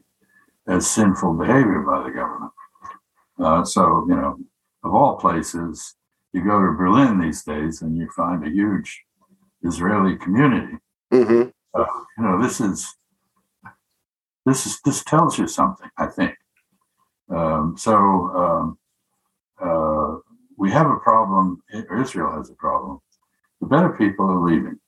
as 0.66 0.90
sinful 0.90 1.34
behavior 1.34 1.82
by 1.82 2.02
the 2.02 2.10
government. 2.10 2.52
Uh, 3.38 3.62
so, 3.62 4.06
you 4.08 4.16
know, 4.16 4.38
of 4.82 4.94
all 4.94 5.16
places, 5.16 5.94
you 6.32 6.42
go 6.42 6.58
to 6.58 6.72
Berlin 6.72 7.20
these 7.20 7.42
days 7.44 7.82
and 7.82 7.98
you 7.98 8.08
find 8.16 8.42
a 8.46 8.50
huge 8.50 9.04
Israeli 9.62 10.16
community. 10.16 10.78
Mm-hmm. 11.12 11.50
Uh, 11.74 11.84
you 12.16 12.24
know, 12.24 12.42
this 12.42 12.62
is 12.62 12.96
this 14.46 14.64
is 14.64 14.80
this 14.86 15.04
tells 15.04 15.38
you 15.38 15.46
something, 15.46 15.90
I 15.98 16.06
think. 16.06 16.34
Um, 17.28 17.74
so 17.76 17.94
um, 17.94 18.78
uh, 19.62 20.31
we 20.56 20.70
have 20.70 20.90
a 20.90 20.96
problem. 20.96 21.62
Israel 21.98 22.36
has 22.36 22.50
a 22.50 22.54
problem. 22.54 23.00
The 23.60 23.66
better 23.66 23.90
people 23.90 24.26
are 24.30 24.40
leaving. 24.40 24.78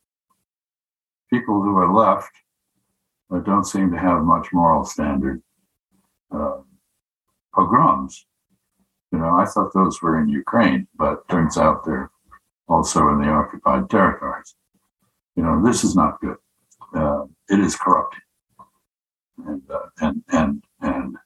People 1.31 1.63
who 1.63 1.77
are 1.77 1.93
left 1.93 2.31
uh, 3.33 3.39
don't 3.41 3.65
seem 3.65 3.91
to 3.91 3.99
have 3.99 4.23
much 4.23 4.49
moral 4.53 4.85
standard 4.85 5.43
uh, 6.31 6.59
pogroms. 7.55 8.27
You 9.13 9.19
know, 9.19 9.37
I 9.37 9.47
thought 9.47 9.73
those 9.73 10.03
were 10.03 10.21
in 10.21 10.29
Ukraine, 10.29 10.89
but 10.97 11.29
turns 11.29 11.57
out 11.57 11.85
they're 11.85 12.11
also 12.69 13.09
in 13.09 13.21
the 13.21 13.29
occupied 13.29 13.89
territories. 13.91 14.55
You 15.37 15.43
know, 15.45 15.63
this 15.65 15.85
is 15.85 15.95
not 15.95 16.21
good. 16.21 16.37
Uh, 16.95 17.25
it 17.49 17.61
is 17.61 17.75
corrupting, 17.77 18.21
and 19.47 19.63
uh, 19.69 19.87
and 20.01 20.23
and 20.29 20.65
and 20.81 21.17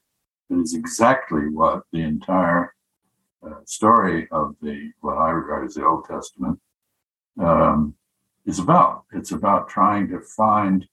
it 0.49 0.55
is 0.55 0.73
exactly 0.73 1.47
what 1.49 1.83
the 1.91 2.01
entire 2.01 2.73
story 3.65 4.27
of 4.31 4.55
the 4.61 4.91
what 5.01 5.17
I 5.17 5.29
regard 5.29 5.65
as 5.65 5.75
the 5.75 5.85
Old 5.85 6.05
Testament 6.05 6.59
um, 7.39 7.95
is 8.45 8.59
about. 8.59 9.05
It's 9.13 9.31
about 9.31 9.69
trying 9.69 10.09
to 10.09 10.19
find 10.21 10.85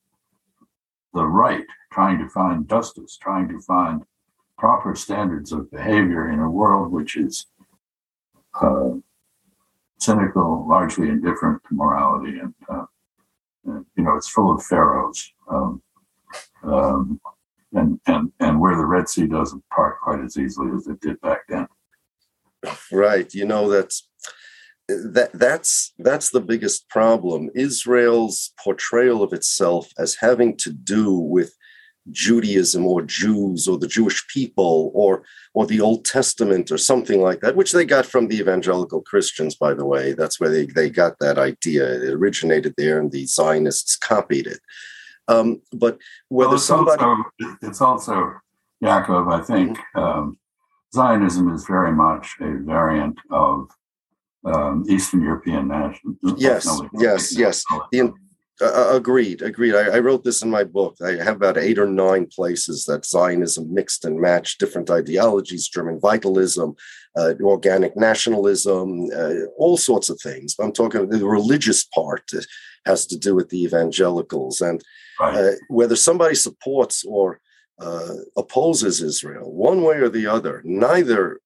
the 1.14 1.24
right, 1.24 1.66
trying 1.92 2.18
to 2.18 2.28
find 2.28 2.68
justice, 2.68 3.16
trying 3.16 3.48
to 3.48 3.60
find 3.60 4.02
proper 4.58 4.94
standards 4.94 5.52
of 5.52 5.70
behavior 5.70 6.30
in 6.30 6.40
a 6.40 6.50
world 6.50 6.92
which 6.92 7.16
is 7.16 7.46
uh, 8.60 8.90
cynical, 9.98 10.66
largely 10.68 11.08
indifferent 11.08 11.62
to 11.68 11.74
morality, 11.74 12.38
and, 12.38 12.54
uh, 12.68 12.84
and, 13.64 13.84
you 13.96 14.04
know 14.04 14.16
it's 14.16 14.28
full 14.28 14.54
of 14.54 14.62
pharaohs, 14.64 15.32
um, 15.50 15.82
um, 16.62 17.20
and 17.72 18.00
and 18.06 18.32
and 18.40 18.60
where 18.60 18.76
the 18.76 18.84
Red 18.84 19.08
Sea 19.08 19.26
doesn't 19.26 19.62
part 19.70 20.00
quite 20.00 20.20
as 20.20 20.36
easily 20.36 20.70
as 20.76 20.86
it 20.86 21.00
did 21.00 21.20
back 21.20 21.40
then. 21.48 21.66
Right. 22.92 23.32
You 23.34 23.44
know 23.44 23.68
that's 23.68 24.08
that 24.88 25.30
that's 25.34 25.92
that's 25.98 26.30
the 26.30 26.40
biggest 26.40 26.88
problem. 26.88 27.50
Israel's 27.54 28.52
portrayal 28.62 29.22
of 29.22 29.32
itself 29.32 29.92
as 29.98 30.16
having 30.16 30.56
to 30.58 30.70
do 30.70 31.12
with 31.12 31.56
Judaism 32.12 32.86
or 32.86 33.02
Jews 33.02 33.66
or 33.66 33.78
the 33.78 33.88
Jewish 33.88 34.26
people 34.28 34.92
or 34.94 35.24
or 35.54 35.66
the 35.66 35.80
Old 35.80 36.04
Testament 36.04 36.70
or 36.70 36.78
something 36.78 37.20
like 37.20 37.40
that, 37.40 37.56
which 37.56 37.72
they 37.72 37.84
got 37.84 38.06
from 38.06 38.28
the 38.28 38.38
evangelical 38.38 39.02
Christians, 39.02 39.56
by 39.56 39.74
the 39.74 39.84
way. 39.84 40.12
That's 40.12 40.38
where 40.38 40.50
they, 40.50 40.66
they 40.66 40.90
got 40.90 41.18
that 41.18 41.38
idea. 41.38 41.84
It 41.84 42.14
originated 42.14 42.74
there 42.76 43.00
and 43.00 43.10
the 43.10 43.26
Zionists 43.26 43.96
copied 43.96 44.46
it. 44.46 44.60
Um, 45.28 45.62
but 45.72 45.98
whether 46.28 46.50
well, 46.50 46.56
it's 46.56 46.64
somebody 46.64 47.02
also, 47.02 47.56
it's 47.62 47.80
also 47.80 48.34
Yaakov, 48.82 49.32
I 49.32 49.42
think 49.42 49.78
mm-hmm. 49.78 49.98
um, 49.98 50.38
Zionism 50.94 51.52
is 51.52 51.66
very 51.66 51.92
much 51.92 52.36
a 52.40 52.58
variant 52.58 53.18
of 53.30 53.68
um, 54.44 54.84
Eastern 54.88 55.22
European 55.22 55.68
national. 55.68 56.14
Yes, 56.36 56.68
yes, 56.94 57.36
yes. 57.36 57.64
The, 57.92 58.12
uh, 58.60 58.64
uh, 58.64 58.96
agreed, 58.96 59.42
agreed. 59.42 59.74
I, 59.74 59.96
I, 59.96 59.98
wrote 59.98 60.24
this 60.24 60.40
in 60.40 60.50
my 60.50 60.64
book. 60.64 60.96
I 61.04 61.22
have 61.22 61.36
about 61.36 61.58
eight 61.58 61.78
or 61.78 61.86
nine 61.86 62.26
places 62.26 62.84
that 62.84 63.04
Zionism 63.04 63.72
mixed 63.72 64.06
and 64.06 64.18
matched 64.18 64.60
different 64.60 64.88
ideologies, 64.88 65.68
German 65.68 66.00
vitalism, 66.00 66.74
uh, 67.18 67.34
organic 67.42 67.96
nationalism, 67.98 69.08
uh, 69.14 69.44
all 69.58 69.76
sorts 69.76 70.08
of 70.08 70.18
things. 70.22 70.54
But 70.54 70.64
I'm 70.64 70.72
talking 70.72 71.06
the 71.06 71.26
religious 71.26 71.84
part 71.84 72.30
has 72.86 73.06
to 73.08 73.18
do 73.18 73.34
with 73.34 73.50
the 73.50 73.62
evangelicals 73.62 74.62
and 74.62 74.82
right. 75.20 75.36
Uh, 75.36 75.52
whether 75.68 75.96
somebody 75.96 76.34
supports 76.34 77.04
or 77.04 77.40
uh, 77.80 78.14
opposes 78.36 79.02
Israel, 79.02 79.52
one 79.52 79.82
way 79.82 79.96
or 79.96 80.08
the 80.08 80.26
other, 80.26 80.62
neither 80.64 81.40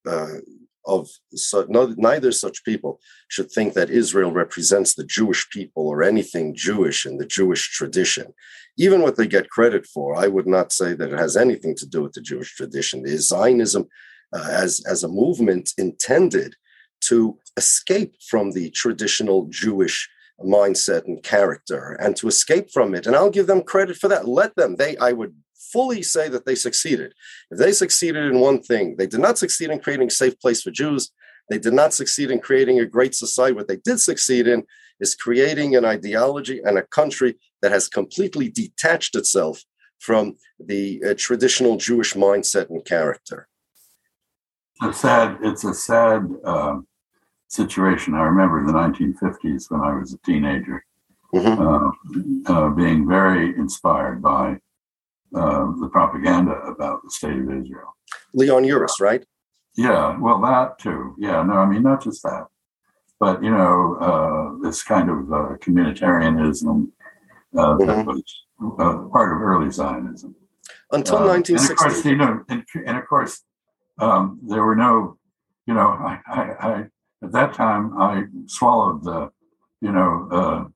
of 0.86 1.08
so, 1.34 1.66
no, 1.68 1.94
neither 1.96 2.32
such 2.32 2.64
people 2.64 3.00
should 3.28 3.50
think 3.50 3.74
that 3.74 3.90
Israel 3.90 4.32
represents 4.32 4.94
the 4.94 5.04
Jewish 5.04 5.48
people 5.50 5.86
or 5.86 6.02
anything 6.02 6.54
Jewish 6.54 7.06
in 7.06 7.18
the 7.18 7.26
Jewish 7.26 7.70
tradition. 7.70 8.32
Even 8.76 9.02
what 9.02 9.16
they 9.16 9.26
get 9.26 9.50
credit 9.50 9.86
for, 9.86 10.16
I 10.16 10.26
would 10.28 10.46
not 10.46 10.72
say 10.72 10.94
that 10.94 11.12
it 11.12 11.18
has 11.18 11.36
anything 11.36 11.74
to 11.76 11.86
do 11.86 12.02
with 12.02 12.12
the 12.12 12.20
Jewish 12.20 12.54
tradition. 12.54 13.06
Is 13.06 13.28
Zionism 13.28 13.88
uh, 14.32 14.48
as, 14.50 14.82
as 14.86 15.04
a 15.04 15.08
movement 15.08 15.72
intended 15.76 16.54
to 17.02 17.38
escape 17.56 18.14
from 18.28 18.52
the 18.52 18.70
traditional 18.70 19.46
Jewish 19.50 20.08
mindset 20.40 21.04
and 21.04 21.22
character 21.22 21.96
and 22.00 22.16
to 22.16 22.28
escape 22.28 22.70
from 22.70 22.94
it. 22.94 23.06
And 23.06 23.14
I'll 23.14 23.30
give 23.30 23.46
them 23.46 23.62
credit 23.62 23.96
for 23.96 24.08
that. 24.08 24.26
Let 24.26 24.56
them. 24.56 24.76
They 24.76 24.96
I 24.96 25.12
would 25.12 25.34
fully 25.72 26.02
say 26.02 26.28
that 26.28 26.46
they 26.46 26.54
succeeded. 26.54 27.14
If 27.50 27.58
they 27.58 27.72
succeeded 27.72 28.24
in 28.24 28.40
one 28.40 28.62
thing, 28.62 28.96
they 28.96 29.06
did 29.06 29.20
not 29.20 29.38
succeed 29.38 29.70
in 29.70 29.80
creating 29.80 30.08
a 30.08 30.10
safe 30.10 30.38
place 30.40 30.62
for 30.62 30.70
Jews. 30.70 31.10
They 31.48 31.58
did 31.58 31.74
not 31.74 31.92
succeed 31.92 32.30
in 32.30 32.40
creating 32.40 32.78
a 32.80 32.86
great 32.86 33.14
society. 33.14 33.54
What 33.54 33.68
they 33.68 33.78
did 33.78 34.00
succeed 34.00 34.46
in 34.46 34.64
is 35.00 35.14
creating 35.14 35.76
an 35.76 35.84
ideology 35.84 36.60
and 36.64 36.78
a 36.78 36.82
country 36.82 37.36
that 37.62 37.72
has 37.72 37.88
completely 37.88 38.48
detached 38.48 39.16
itself 39.16 39.62
from 39.98 40.36
the 40.58 41.02
uh, 41.04 41.14
traditional 41.16 41.76
Jewish 41.76 42.14
mindset 42.14 42.70
and 42.70 42.84
character. 42.84 43.48
It's 44.82 44.96
a 44.96 45.00
sad. 45.00 45.38
It's 45.42 45.64
a 45.64 45.74
sad 45.74 46.26
uh, 46.44 46.78
situation. 47.48 48.14
I 48.14 48.22
remember 48.22 48.60
in 48.60 48.66
the 48.66 48.72
1950s 48.72 49.70
when 49.70 49.80
I 49.82 49.94
was 49.98 50.14
a 50.14 50.18
teenager, 50.18 50.84
mm-hmm. 51.34 51.60
uh, 51.60 52.52
uh 52.52 52.68
being 52.70 53.06
very 53.06 53.54
inspired 53.56 54.22
by 54.22 54.58
uh, 55.34 55.66
the 55.80 55.88
propaganda 55.92 56.52
about 56.52 57.02
the 57.04 57.10
state 57.10 57.38
of 57.38 57.50
Israel. 57.50 57.96
Leon 58.34 58.64
Uris, 58.64 59.00
right? 59.00 59.24
Yeah, 59.76 60.18
well, 60.18 60.40
that 60.42 60.78
too. 60.78 61.14
Yeah, 61.18 61.42
no, 61.42 61.54
I 61.54 61.66
mean, 61.66 61.82
not 61.82 62.02
just 62.02 62.22
that, 62.24 62.46
but, 63.18 63.42
you 63.42 63.50
know, 63.50 63.96
uh, 64.00 64.62
this 64.62 64.82
kind 64.82 65.08
of 65.10 65.32
uh, 65.32 65.56
communitarianism 65.58 66.88
uh, 67.56 67.74
mm-hmm. 67.76 67.86
that 67.86 68.06
was 68.06 68.22
uh, 68.60 69.08
part 69.12 69.36
of 69.36 69.42
early 69.42 69.70
Zionism. 69.70 70.34
Until 70.92 71.26
1960. 71.26 71.54
And 71.54 71.70
of 71.70 71.76
course, 71.78 72.04
you 72.04 72.16
know, 72.16 72.44
and, 72.48 72.64
and 72.86 72.98
of 72.98 73.06
course, 73.06 73.42
um, 74.00 74.40
there 74.42 74.64
were 74.64 74.74
no, 74.74 75.18
you 75.66 75.74
know, 75.74 75.88
I, 75.88 76.18
I, 76.26 76.42
I, 76.42 76.84
at 77.22 77.32
that 77.32 77.54
time 77.54 77.96
I 77.96 78.24
swallowed 78.46 79.04
the, 79.04 79.30
you 79.80 79.92
know, 79.92 80.72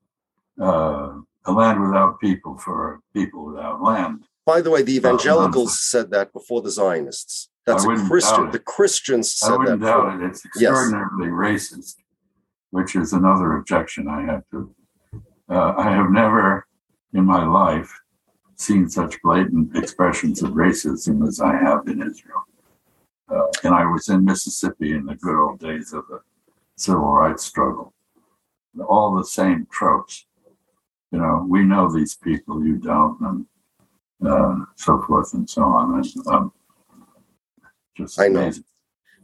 a 1.46 1.52
land 1.52 1.82
without 1.82 2.20
people 2.20 2.56
for 2.56 3.00
people 3.12 3.46
without 3.46 3.82
land. 3.82 4.24
By 4.46 4.60
the 4.60 4.70
way, 4.70 4.82
the 4.82 4.96
evangelicals 4.96 5.80
said 5.80 6.10
that 6.10 6.32
before 6.32 6.60
the 6.60 6.70
Zionists. 6.70 7.48
That's 7.66 7.84
a 7.84 7.96
Christian. 7.96 8.50
The 8.50 8.58
Christians 8.58 9.32
said 9.32 9.52
I 9.52 9.56
wouldn't 9.56 9.80
that. 9.80 9.86
doubt 9.86 10.20
it. 10.20 10.26
It's 10.26 10.44
extraordinarily 10.44 11.28
yes. 11.28 11.72
racist, 11.72 11.94
which 12.70 12.94
is 12.94 13.14
another 13.14 13.56
objection 13.56 14.06
I 14.06 14.22
have 14.22 14.42
to. 14.50 14.74
Uh, 15.48 15.74
I 15.76 15.90
have 15.90 16.10
never 16.10 16.66
in 17.14 17.24
my 17.24 17.44
life 17.46 17.90
seen 18.56 18.88
such 18.88 19.20
blatant 19.22 19.76
expressions 19.76 20.42
of 20.42 20.50
racism 20.50 21.26
as 21.26 21.40
I 21.40 21.56
have 21.56 21.86
in 21.88 22.02
Israel. 22.02 22.44
Uh, 23.28 23.46
and 23.62 23.74
I 23.74 23.84
was 23.86 24.08
in 24.08 24.24
Mississippi 24.24 24.92
in 24.92 25.06
the 25.06 25.14
good 25.14 25.36
old 25.36 25.58
days 25.58 25.92
of 25.92 26.06
the 26.08 26.20
civil 26.76 27.12
rights 27.12 27.44
struggle. 27.44 27.94
All 28.86 29.16
the 29.16 29.24
same 29.24 29.66
tropes. 29.70 30.26
You 31.10 31.20
know, 31.20 31.46
we 31.48 31.64
know 31.64 31.90
these 31.90 32.14
people, 32.14 32.64
you 32.64 32.76
don't, 32.76 33.20
and 33.20 33.46
uh, 34.26 34.56
so 34.76 35.02
forth 35.06 35.34
and 35.34 35.48
so 35.48 35.62
on. 35.62 35.94
And, 35.98 36.26
um, 36.28 36.52
just 37.96 38.20
I 38.20 38.28
know. 38.28 38.42
Amazing. 38.42 38.64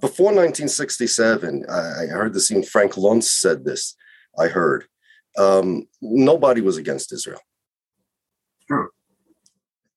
Before 0.00 0.26
1967, 0.26 1.66
I, 1.68 2.04
I 2.04 2.06
heard 2.06 2.32
the 2.32 2.40
scene. 2.40 2.62
Frank 2.62 2.92
Luntz 2.94 3.24
said 3.24 3.64
this. 3.64 3.96
I 4.38 4.46
heard 4.48 4.86
um, 5.36 5.86
nobody 6.00 6.60
was 6.60 6.76
against 6.76 7.12
Israel. 7.12 7.40
True. 8.66 8.88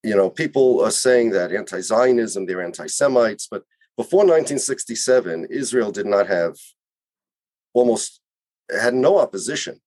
You 0.04 0.16
know, 0.16 0.30
people 0.30 0.84
are 0.84 0.92
saying 0.92 1.32
that 1.32 1.54
anti-Zionism, 1.54 2.46
they're 2.46 2.62
anti-Semites, 2.62 3.48
but 3.50 3.64
before 3.96 4.22
1967, 4.22 5.48
Israel 5.50 5.92
did 5.92 6.06
not 6.06 6.28
have 6.28 6.58
almost 7.74 8.20
had 8.70 8.94
no 8.94 9.20
opposition 9.20 9.80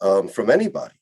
um, 0.00 0.28
from 0.28 0.50
anybody. 0.50 0.94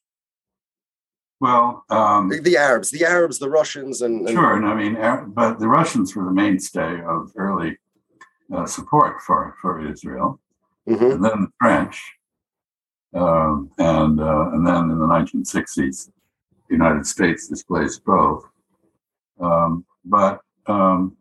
Well, 1.43 1.85
um, 1.91 2.29
the, 2.29 2.39
the, 2.39 2.57
Arabs, 2.57 2.93
the 2.93 3.05
Arabs, 3.05 3.41
the 3.41 3.51
Russians, 3.51 4.03
and, 4.03 4.29
and 4.29 4.31
sure. 4.31 4.55
And 4.55 4.65
I 4.65 4.77
mean, 4.77 4.95
but 5.35 5.59
the 5.59 5.67
Russians 5.67 6.15
were 6.15 6.25
the 6.25 6.31
mainstay 6.31 7.01
of 7.03 7.33
early 7.35 7.77
uh, 8.55 8.65
support 8.65 9.21
for 9.23 9.57
for 9.61 9.85
Israel, 9.85 10.39
mm-hmm. 10.89 11.05
and 11.05 11.25
then 11.25 11.41
the 11.41 11.53
French, 11.59 12.01
um, 13.15 13.73
and 13.79 14.21
uh, 14.21 14.51
and 14.53 14.65
then 14.65 14.89
in 14.93 15.01
the 15.01 15.05
1960s, 15.05 16.11
the 16.69 16.75
United 16.77 17.05
States 17.09 17.49
displaced 17.49 18.05
both. 18.05 18.45
Um, 19.41 19.85
but 20.05 20.43
um, 20.69 21.17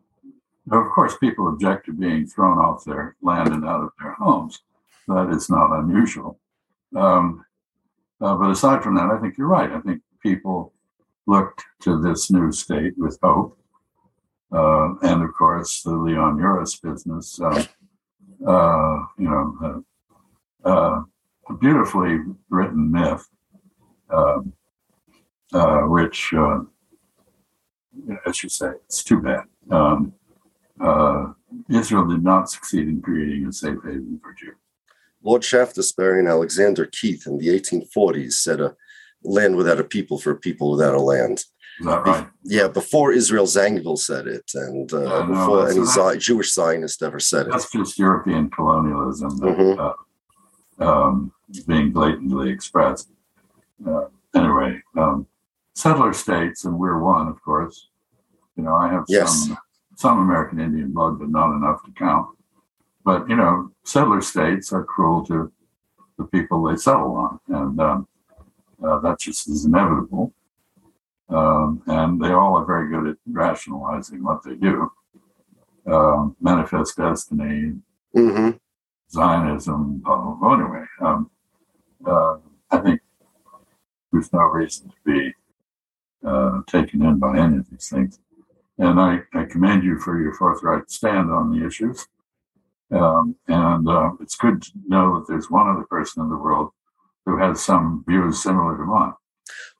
of 0.70 0.88
course, 0.92 1.16
people 1.18 1.48
object 1.48 1.86
to 1.86 1.92
being 1.92 2.28
thrown 2.28 2.58
off 2.58 2.84
their 2.84 3.16
land 3.22 3.48
and 3.48 3.64
out 3.64 3.82
of 3.82 3.90
their 4.00 4.12
homes. 4.12 4.60
That 5.08 5.30
is 5.30 5.50
not 5.50 5.76
unusual. 5.80 6.38
Um, 6.94 7.44
uh, 8.20 8.36
but 8.36 8.52
aside 8.52 8.84
from 8.84 8.94
that, 8.94 9.10
I 9.10 9.18
think 9.18 9.36
you're 9.36 9.48
right. 9.48 9.72
I 9.72 9.80
think 9.80 10.00
people 10.22 10.72
looked 11.26 11.62
to 11.80 12.00
this 12.00 12.30
new 12.30 12.52
state 12.52 12.94
with 12.96 13.18
hope. 13.22 13.58
Uh, 14.52 14.94
and 15.02 15.22
of 15.22 15.32
course, 15.34 15.82
the 15.82 15.92
Leon 15.94 16.38
Uris 16.38 16.80
business, 16.82 17.40
uh, 17.40 17.64
uh, 18.46 18.98
you 19.18 19.28
know, 19.28 19.84
uh, 20.64 20.68
uh, 20.68 21.02
a 21.48 21.54
beautifully 21.54 22.18
written 22.50 22.90
myth, 22.90 23.26
um, 24.10 24.52
uh, 25.54 25.80
which, 25.82 26.32
as 28.26 28.42
you 28.42 28.48
say, 28.48 28.72
it's 28.84 29.02
too 29.02 29.20
bad. 29.20 29.44
Um, 29.70 30.14
Israel 31.70 32.06
did 32.06 32.22
not 32.22 32.50
succeed 32.50 32.88
in 32.88 33.00
creating 33.00 33.46
a 33.46 33.52
safe 33.52 33.78
haven 33.84 34.20
for 34.22 34.34
Jews. 34.34 34.56
Lord 35.22 35.44
Shaftesbury 35.44 36.18
and 36.18 36.28
Alexander 36.28 36.84
Keith 36.86 37.26
in 37.26 37.38
the 37.38 37.48
1840s 37.48 38.32
said 38.32 38.60
a 38.60 38.74
land 39.24 39.56
without 39.56 39.80
a 39.80 39.84
people 39.84 40.18
for 40.18 40.30
a 40.32 40.36
people 40.36 40.70
without 40.70 40.94
a 40.94 41.00
land. 41.00 41.44
Is 41.80 41.86
that 41.86 42.06
right? 42.06 42.26
Yeah, 42.44 42.68
before 42.68 43.12
Israel 43.12 43.46
Zangwill 43.46 43.98
said 43.98 44.26
it, 44.26 44.50
and 44.54 44.92
uh, 44.92 45.00
Yeah, 45.02 45.26
no, 45.26 45.26
before 45.28 45.68
any 45.70 45.84
Zi- 45.84 46.18
Jewish 46.18 46.52
Zionist 46.52 47.02
ever 47.02 47.18
said 47.20 47.46
it. 47.46 47.52
That's 47.52 47.70
just 47.70 47.98
European 47.98 48.50
colonialism 48.50 49.36
that, 49.38 49.56
Mhm. 49.58 49.94
uh, 50.80 50.84
um, 50.84 51.32
being 51.66 51.92
blatantly 51.92 52.50
expressed. 52.50 53.10
Uh, 53.86 54.06
anyway, 54.34 54.80
um, 54.96 55.26
settler 55.74 56.12
states, 56.12 56.64
and 56.64 56.78
we're 56.78 56.98
one, 56.98 57.26
of 57.28 57.42
course. 57.42 57.88
You 58.56 58.64
know, 58.64 58.74
I 58.74 58.88
have 58.88 59.04
Yes. 59.08 59.46
some 59.48 59.58
some 59.96 60.18
American 60.18 60.58
Indian 60.58 60.90
blood, 60.90 61.18
but 61.18 61.28
not 61.28 61.54
enough 61.54 61.82
to 61.84 61.90
count. 61.92 62.26
But 63.04 63.28
you 63.28 63.36
know, 63.36 63.70
settler 63.84 64.20
states 64.20 64.72
are 64.72 64.84
cruel 64.84 65.24
to 65.26 65.52
the 66.18 66.24
people 66.24 66.62
they 66.64 66.76
settle 66.76 67.12
on, 67.14 67.38
and 67.48 67.80
um, 67.80 68.08
uh, 68.84 68.98
that 69.00 69.20
just 69.20 69.48
is 69.48 69.64
inevitable. 69.64 70.32
Um, 71.28 71.82
and 71.86 72.22
they 72.22 72.32
all 72.32 72.56
are 72.58 72.64
very 72.64 72.90
good 72.90 73.08
at 73.08 73.16
rationalizing 73.26 74.22
what 74.22 74.42
they 74.44 74.54
do. 74.54 74.90
Um, 75.86 76.36
manifest 76.40 76.96
destiny, 76.96 77.74
hmm 78.14 78.50
Zionism, 79.10 79.98
blah, 79.98 80.16
blah, 80.16 80.34
blah. 80.34 80.54
Anyway, 80.54 80.84
um, 81.00 81.30
uh, 82.06 82.36
I 82.70 82.78
think 82.78 83.00
there's 84.10 84.32
no 84.32 84.40
reason 84.40 84.88
to 84.88 84.96
be 85.04 85.34
uh, 86.26 86.60
taken 86.66 87.02
in 87.02 87.18
by 87.18 87.36
any 87.38 87.58
of 87.58 87.70
these 87.70 87.88
things. 87.88 88.18
And 88.78 88.98
I, 88.98 89.20
I 89.34 89.44
commend 89.44 89.84
you 89.84 89.98
for 89.98 90.20
your 90.20 90.34
forthright 90.34 90.90
stand 90.90 91.30
on 91.30 91.50
the 91.50 91.66
issues. 91.66 92.06
Um, 92.90 93.36
and 93.48 93.88
uh, 93.88 94.12
it's 94.20 94.36
good 94.36 94.62
to 94.62 94.70
know 94.86 95.18
that 95.18 95.28
there's 95.28 95.50
one 95.50 95.68
other 95.68 95.84
person 95.84 96.22
in 96.22 96.30
the 96.30 96.36
world 96.36 96.70
who 97.24 97.38
has 97.38 97.62
some 97.62 98.04
views 98.08 98.42
similar 98.42 98.76
to 98.76 98.84
mine. 98.84 99.12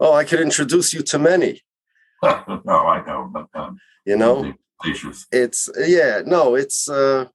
Oh, 0.00 0.12
I 0.12 0.24
could 0.24 0.40
introduce 0.40 0.92
you 0.92 1.02
to 1.02 1.18
many. 1.18 1.61
no, 2.22 2.87
I 2.87 3.02
know, 3.07 3.31
but 3.33 3.48
um, 3.55 3.78
You 4.05 4.16
know, 4.16 4.52
it's 5.31 5.68
yeah, 5.76 6.22
no, 6.24 6.55
it's 6.55 6.88
uh, 6.88 7.26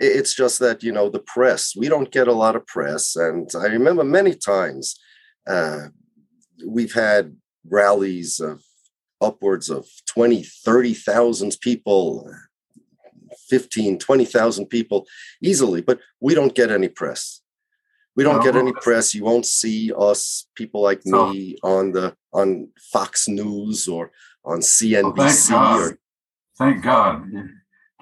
it's 0.00 0.34
just 0.34 0.58
that 0.60 0.82
you 0.82 0.92
know 0.92 1.08
the 1.08 1.20
press. 1.20 1.74
We 1.76 1.88
don't 1.88 2.10
get 2.10 2.28
a 2.28 2.32
lot 2.32 2.56
of 2.56 2.66
press, 2.66 3.16
and 3.16 3.50
I 3.54 3.66
remember 3.66 4.04
many 4.04 4.34
times 4.34 4.98
uh, 5.46 5.88
we've 6.66 6.94
had 6.94 7.36
rallies 7.68 8.40
of 8.40 8.62
upwards 9.20 9.70
of 9.70 9.86
20 10.06 10.42
30,000 10.42 11.56
people 11.62 12.30
15 13.48 13.98
20,000 13.98 14.66
people 14.66 15.06
easily 15.42 15.80
but 15.80 15.98
we 16.20 16.34
don't 16.34 16.54
get 16.54 16.70
any 16.70 16.88
press 16.88 17.40
we 18.16 18.24
don't 18.24 18.36
No, 18.38 18.42
get 18.42 18.56
any 18.56 18.72
press 18.72 19.14
you 19.14 19.24
won't 19.24 19.46
see 19.46 19.92
us 19.96 20.46
people 20.54 20.82
like 20.82 21.04
me 21.04 21.56
on 21.62 21.92
the 21.92 22.14
on 22.32 22.68
Fox 22.92 23.28
News 23.28 23.88
or 23.88 24.10
on 24.44 24.58
Well, 24.58 24.60
CNBC 24.60 25.48
thank 25.48 25.50
God. 25.50 25.80
or 25.80 25.98
Thank 26.56 26.82
God. 26.84 27.32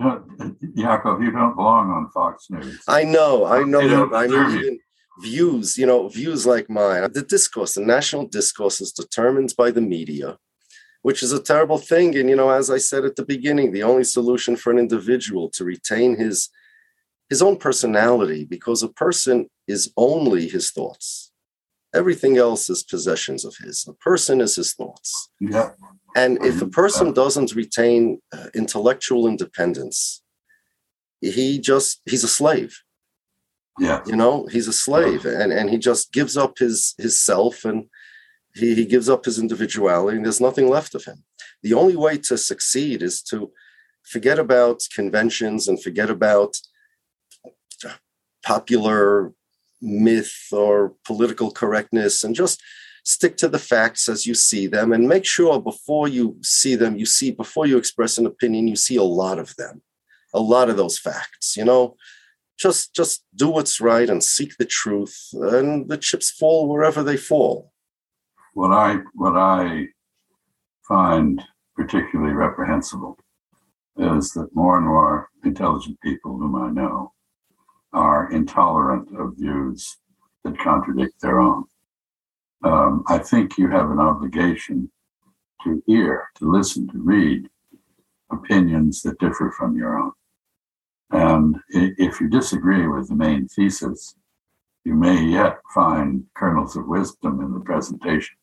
Yaakov, 0.00 1.22
you 1.24 1.30
don't 1.30 1.54
belong 1.56 1.90
on 1.90 2.10
Fox 2.10 2.48
News. 2.50 2.82
I 2.88 3.04
know, 3.04 3.44
I 3.44 3.62
know 3.62 3.86
that. 4.08 4.14
I 4.16 4.26
mean, 4.26 4.58
even 4.58 4.80
views, 5.20 5.78
you 5.78 5.86
know, 5.86 6.08
views 6.08 6.46
like 6.46 6.68
mine. 6.68 7.10
The 7.12 7.22
discourse, 7.22 7.74
the 7.74 7.82
national 7.82 8.26
discourse 8.26 8.80
is 8.80 8.92
determined 8.92 9.54
by 9.56 9.70
the 9.70 9.80
media, 9.80 10.38
which 11.02 11.22
is 11.22 11.32
a 11.32 11.42
terrible 11.42 11.78
thing. 11.78 12.16
And, 12.16 12.28
you 12.28 12.36
know, 12.36 12.50
as 12.50 12.70
I 12.70 12.78
said 12.78 13.04
at 13.04 13.16
the 13.16 13.24
beginning, 13.24 13.72
the 13.72 13.82
only 13.82 14.04
solution 14.04 14.56
for 14.56 14.70
an 14.72 14.78
individual 14.78 15.48
to 15.50 15.64
retain 15.64 16.16
his 16.16 16.48
his 17.32 17.40
own 17.46 17.56
personality, 17.68 18.42
because 18.56 18.80
a 18.82 18.92
person 19.04 19.36
is 19.74 19.82
only 20.10 20.44
his 20.56 20.66
thoughts. 20.76 21.32
Everything 22.00 22.34
else 22.46 22.64
is 22.74 22.90
possessions 22.94 23.42
of 23.48 23.54
his. 23.64 23.76
A 23.94 23.96
person 24.08 24.36
is 24.46 24.52
his 24.60 24.70
thoughts. 24.78 25.10
Yeah. 25.54 25.68
And 26.22 26.32
if 26.50 26.56
a 26.62 26.72
person 26.82 27.06
doesn't 27.22 27.54
retain 27.62 28.00
uh, 28.36 28.48
intellectual 28.62 29.22
independence, 29.32 30.22
he 31.36 31.46
just 31.70 31.90
he's 32.10 32.24
a 32.30 32.34
slave 32.40 32.72
Yeah. 33.88 34.00
you 34.10 34.16
know 34.22 34.34
he's 34.54 34.68
a 34.74 34.78
slave 34.86 35.22
and 35.40 35.50
and 35.58 35.66
he 35.72 35.78
just 35.90 36.04
gives 36.18 36.34
up 36.44 36.52
his 36.64 36.76
his 37.04 37.14
self 37.30 37.56
and 37.70 37.78
he, 38.60 38.68
he 38.80 38.84
gives 38.94 39.08
up 39.14 39.22
his 39.28 39.38
individuality 39.44 40.14
and 40.16 40.24
there's 40.26 40.46
nothing 40.48 40.68
left 40.76 40.92
of 40.98 41.02
him 41.10 41.18
the 41.66 41.74
only 41.80 41.96
way 42.04 42.14
to 42.28 42.34
succeed 42.50 42.98
is 43.08 43.16
to 43.30 43.36
forget 44.14 44.38
about 44.46 44.78
conventions 45.00 45.60
and 45.68 45.76
forget 45.86 46.10
about 46.18 46.52
popular 48.44 49.32
myth 49.80 50.48
or 50.52 50.94
political 51.04 51.50
correctness 51.50 52.22
and 52.22 52.34
just 52.34 52.62
stick 53.04 53.36
to 53.36 53.48
the 53.48 53.58
facts 53.58 54.08
as 54.08 54.26
you 54.26 54.34
see 54.34 54.68
them 54.68 54.92
and 54.92 55.08
make 55.08 55.24
sure 55.24 55.60
before 55.60 56.06
you 56.06 56.36
see 56.42 56.76
them 56.76 56.96
you 56.96 57.04
see 57.04 57.32
before 57.32 57.66
you 57.66 57.76
express 57.76 58.16
an 58.16 58.26
opinion 58.26 58.68
you 58.68 58.76
see 58.76 58.94
a 58.94 59.02
lot 59.02 59.40
of 59.40 59.56
them 59.56 59.82
a 60.32 60.40
lot 60.40 60.70
of 60.70 60.76
those 60.76 60.98
facts 60.98 61.56
you 61.56 61.64
know? 61.64 61.96
Just 62.58 62.94
just 62.94 63.24
do 63.34 63.48
what's 63.48 63.80
right 63.80 64.08
and 64.08 64.22
seek 64.22 64.56
the 64.56 64.64
truth 64.64 65.30
and 65.32 65.88
the 65.88 65.96
chips 65.96 66.30
fall 66.30 66.68
wherever 66.68 67.02
they 67.02 67.16
fall. 67.16 67.72
What 68.54 68.72
I 68.72 68.98
what 69.14 69.36
I 69.36 69.86
find 70.86 71.42
particularly 71.74 72.34
reprehensible 72.34 73.18
is 73.96 74.30
that 74.34 74.54
more 74.54 74.76
and 74.76 74.86
more 74.86 75.28
intelligent 75.44 75.98
people 76.02 76.38
whom 76.38 76.54
I 76.54 76.70
know 76.70 77.12
are 77.92 78.30
intolerant 78.32 79.08
of 79.18 79.36
views 79.36 79.98
that 80.44 80.58
contradict 80.58 81.20
their 81.20 81.40
own. 81.40 81.64
Um, 82.64 83.04
I 83.08 83.18
think 83.18 83.58
you 83.58 83.68
have 83.70 83.90
an 83.90 83.98
obligation 83.98 84.90
to 85.64 85.82
hear, 85.86 86.28
to 86.36 86.50
listen, 86.50 86.88
to 86.88 86.98
read 86.98 87.48
opinions 88.30 89.02
that 89.02 89.18
differ 89.18 89.52
from 89.56 89.76
your 89.76 89.98
own. 89.98 90.12
And 91.10 91.56
if 91.68 92.20
you 92.20 92.28
disagree 92.28 92.86
with 92.86 93.08
the 93.08 93.14
main 93.14 93.46
thesis, 93.48 94.16
you 94.84 94.94
may 94.94 95.22
yet 95.22 95.58
find 95.74 96.24
kernels 96.34 96.76
of 96.76 96.88
wisdom 96.88 97.40
in 97.40 97.52
the 97.52 97.60
presentation. 97.60 98.36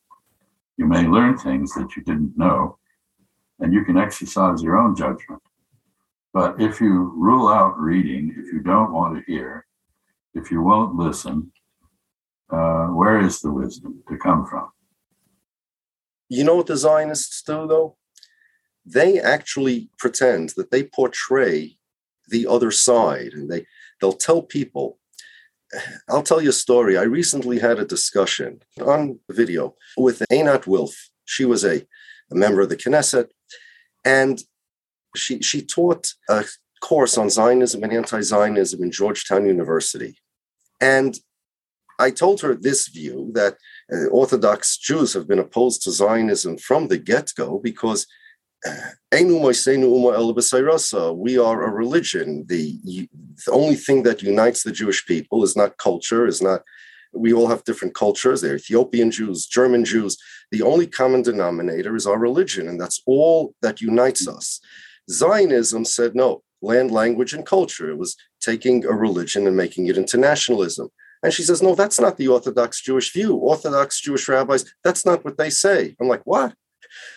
You 0.76 0.86
may 0.86 1.06
learn 1.06 1.36
things 1.36 1.74
that 1.74 1.96
you 1.96 2.02
didn't 2.02 2.38
know, 2.38 2.78
and 3.58 3.74
you 3.74 3.84
can 3.84 3.98
exercise 3.98 4.62
your 4.62 4.78
own 4.78 4.94
judgment. 4.94 5.42
But 6.32 6.60
if 6.60 6.80
you 6.80 7.12
rule 7.16 7.48
out 7.48 7.78
reading, 7.78 8.34
if 8.36 8.52
you 8.52 8.60
don't 8.60 8.92
want 8.92 9.16
to 9.16 9.32
hear, 9.32 9.66
if 10.34 10.50
you 10.50 10.62
won't 10.62 10.96
listen, 10.96 11.52
uh, 12.50 12.86
where 12.86 13.20
is 13.20 13.40
the 13.40 13.50
wisdom 13.50 14.02
to 14.08 14.16
come 14.16 14.46
from? 14.46 14.70
you 16.30 16.44
know 16.44 16.54
what 16.54 16.68
the 16.68 16.76
zionists 16.76 17.42
do 17.42 17.66
though? 17.66 17.96
They 18.86 19.20
actually 19.20 19.90
pretend 19.98 20.50
that 20.56 20.70
they 20.70 20.84
portray 20.84 21.76
the 22.28 22.46
other 22.46 22.70
side 22.70 23.32
and 23.34 23.50
they 23.50 23.66
they'll 24.00 24.12
tell 24.12 24.40
people. 24.40 24.98
I'll 26.08 26.22
tell 26.22 26.40
you 26.40 26.50
a 26.50 26.64
story. 26.64 26.96
I 26.96 27.02
recently 27.02 27.58
had 27.58 27.78
a 27.78 27.84
discussion 27.84 28.60
on 28.80 29.18
video 29.30 29.74
with 29.96 30.22
Einat 30.32 30.66
wilf. 30.66 31.10
She 31.24 31.44
was 31.44 31.64
a, 31.64 31.76
a 32.30 32.34
member 32.34 32.60
of 32.60 32.70
the 32.70 32.76
knesset 32.76 33.28
and 34.04 34.42
she 35.16 35.40
she 35.40 35.62
taught 35.62 36.12
a 36.28 36.44
course 36.82 37.18
on 37.18 37.28
zionism 37.28 37.82
and 37.82 37.92
anti-zionism 37.92 38.82
in 38.82 38.90
georgetown 38.90 39.46
university 39.46 40.16
and 40.80 41.18
i 41.98 42.10
told 42.10 42.40
her 42.40 42.54
this 42.54 42.88
view 42.88 43.30
that 43.34 43.56
uh, 43.92 44.06
Orthodox 44.06 44.76
Jews 44.76 45.12
have 45.14 45.26
been 45.26 45.40
opposed 45.40 45.82
to 45.82 45.90
Zionism 45.90 46.58
from 46.58 46.88
the 46.88 46.98
get 46.98 47.32
go 47.36 47.58
because 47.58 48.06
uh, 48.66 48.90
we 51.12 51.38
are 51.38 51.64
a 51.64 51.70
religion. 51.70 52.44
The, 52.46 52.78
the 52.84 53.08
only 53.50 53.74
thing 53.74 54.02
that 54.04 54.22
unites 54.22 54.62
the 54.62 54.72
Jewish 54.72 55.06
people 55.06 55.42
is 55.42 55.56
not 55.56 55.78
culture, 55.78 56.26
is 56.26 56.42
not. 56.42 56.62
We 57.12 57.32
all 57.32 57.48
have 57.48 57.64
different 57.64 57.94
cultures. 57.94 58.40
They're 58.40 58.54
Ethiopian 58.54 59.10
Jews, 59.10 59.46
German 59.46 59.84
Jews. 59.84 60.16
The 60.52 60.62
only 60.62 60.86
common 60.86 61.22
denominator 61.22 61.96
is 61.96 62.06
our 62.06 62.18
religion, 62.18 62.68
and 62.68 62.80
that's 62.80 63.02
all 63.06 63.54
that 63.62 63.80
unites 63.80 64.28
us. 64.28 64.60
Zionism 65.08 65.84
said 65.84 66.14
no, 66.14 66.42
land, 66.62 66.90
language, 66.90 67.32
and 67.32 67.46
culture. 67.46 67.90
It 67.90 67.98
was 67.98 68.16
taking 68.40 68.84
a 68.84 68.92
religion 68.92 69.46
and 69.46 69.56
making 69.56 69.86
it 69.86 69.96
into 69.96 70.16
nationalism. 70.16 70.90
And 71.22 71.32
she 71.32 71.42
says, 71.42 71.62
No, 71.62 71.74
that's 71.74 72.00
not 72.00 72.16
the 72.16 72.28
Orthodox 72.28 72.80
Jewish 72.80 73.12
view. 73.12 73.34
Orthodox 73.36 74.00
Jewish 74.00 74.28
rabbis, 74.28 74.64
that's 74.82 75.04
not 75.04 75.24
what 75.24 75.38
they 75.38 75.50
say. 75.50 75.94
I'm 76.00 76.08
like, 76.08 76.22
What? 76.24 76.54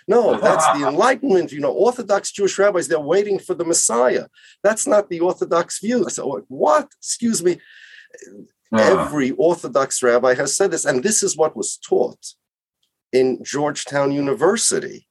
No, 0.08 0.40
that's 0.40 0.66
the 0.78 0.88
Enlightenment. 0.88 1.52
You 1.52 1.62
know, 1.62 1.72
Orthodox 1.72 2.32
Jewish 2.32 2.60
rabbis, 2.60 2.88
they're 2.88 3.00
waiting 3.00 3.40
for 3.40 3.54
the 3.54 3.66
Messiah. 3.66 4.28
That's 4.64 4.86
not 4.86 5.10
the 5.10 5.20
Orthodox 5.20 5.80
view. 5.80 6.10
So, 6.10 6.44
what? 6.48 6.90
Excuse 7.00 7.44
me. 7.44 7.60
Every 8.76 9.32
Orthodox 9.32 10.02
rabbi 10.02 10.34
has 10.34 10.56
said 10.56 10.72
this. 10.72 10.86
And 10.86 11.04
this 11.04 11.22
is 11.22 11.38
what 11.38 11.56
was 11.56 11.78
taught 11.78 12.34
in 13.12 13.44
Georgetown 13.44 14.12
University 14.12 15.08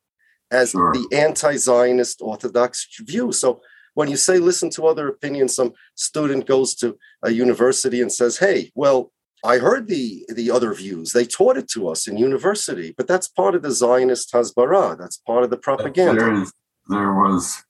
as 0.52 0.70
Sure. 0.70 0.92
the 0.92 1.06
anti 1.16 1.56
Zionist 1.56 2.20
Orthodox 2.22 2.86
view. 3.00 3.32
So, 3.32 3.60
when 3.94 4.08
you 4.08 4.16
say 4.16 4.38
listen 4.38 4.70
to 4.70 4.86
other 4.86 5.08
opinions, 5.08 5.54
some 5.54 5.72
student 5.94 6.46
goes 6.46 6.74
to 6.76 6.96
a 7.22 7.30
university 7.30 8.00
and 8.00 8.12
says, 8.12 8.38
"Hey, 8.38 8.70
well, 8.74 9.12
I 9.44 9.58
heard 9.58 9.88
the 9.88 10.24
the 10.28 10.50
other 10.50 10.72
views. 10.72 11.12
They 11.12 11.24
taught 11.24 11.56
it 11.56 11.68
to 11.70 11.88
us 11.88 12.06
in 12.06 12.16
university, 12.16 12.94
but 12.96 13.06
that's 13.06 13.28
part 13.28 13.54
of 13.54 13.62
the 13.62 13.70
Zionist 13.70 14.32
Hasbara. 14.32 14.96
That's 14.98 15.16
part 15.16 15.44
of 15.44 15.50
the 15.50 15.56
propaganda." 15.56 16.20
There, 16.20 16.34
is, 16.34 16.52
there 16.88 17.12
was, 17.14 17.64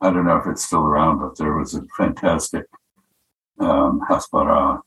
I 0.00 0.10
don't 0.10 0.26
know 0.26 0.36
if 0.36 0.46
it's 0.46 0.64
still 0.64 0.84
around, 0.84 1.18
but 1.18 1.36
there 1.36 1.56
was 1.56 1.74
a 1.74 1.82
fantastic 1.96 2.64
um, 3.60 4.00
Hasbara 4.08 4.80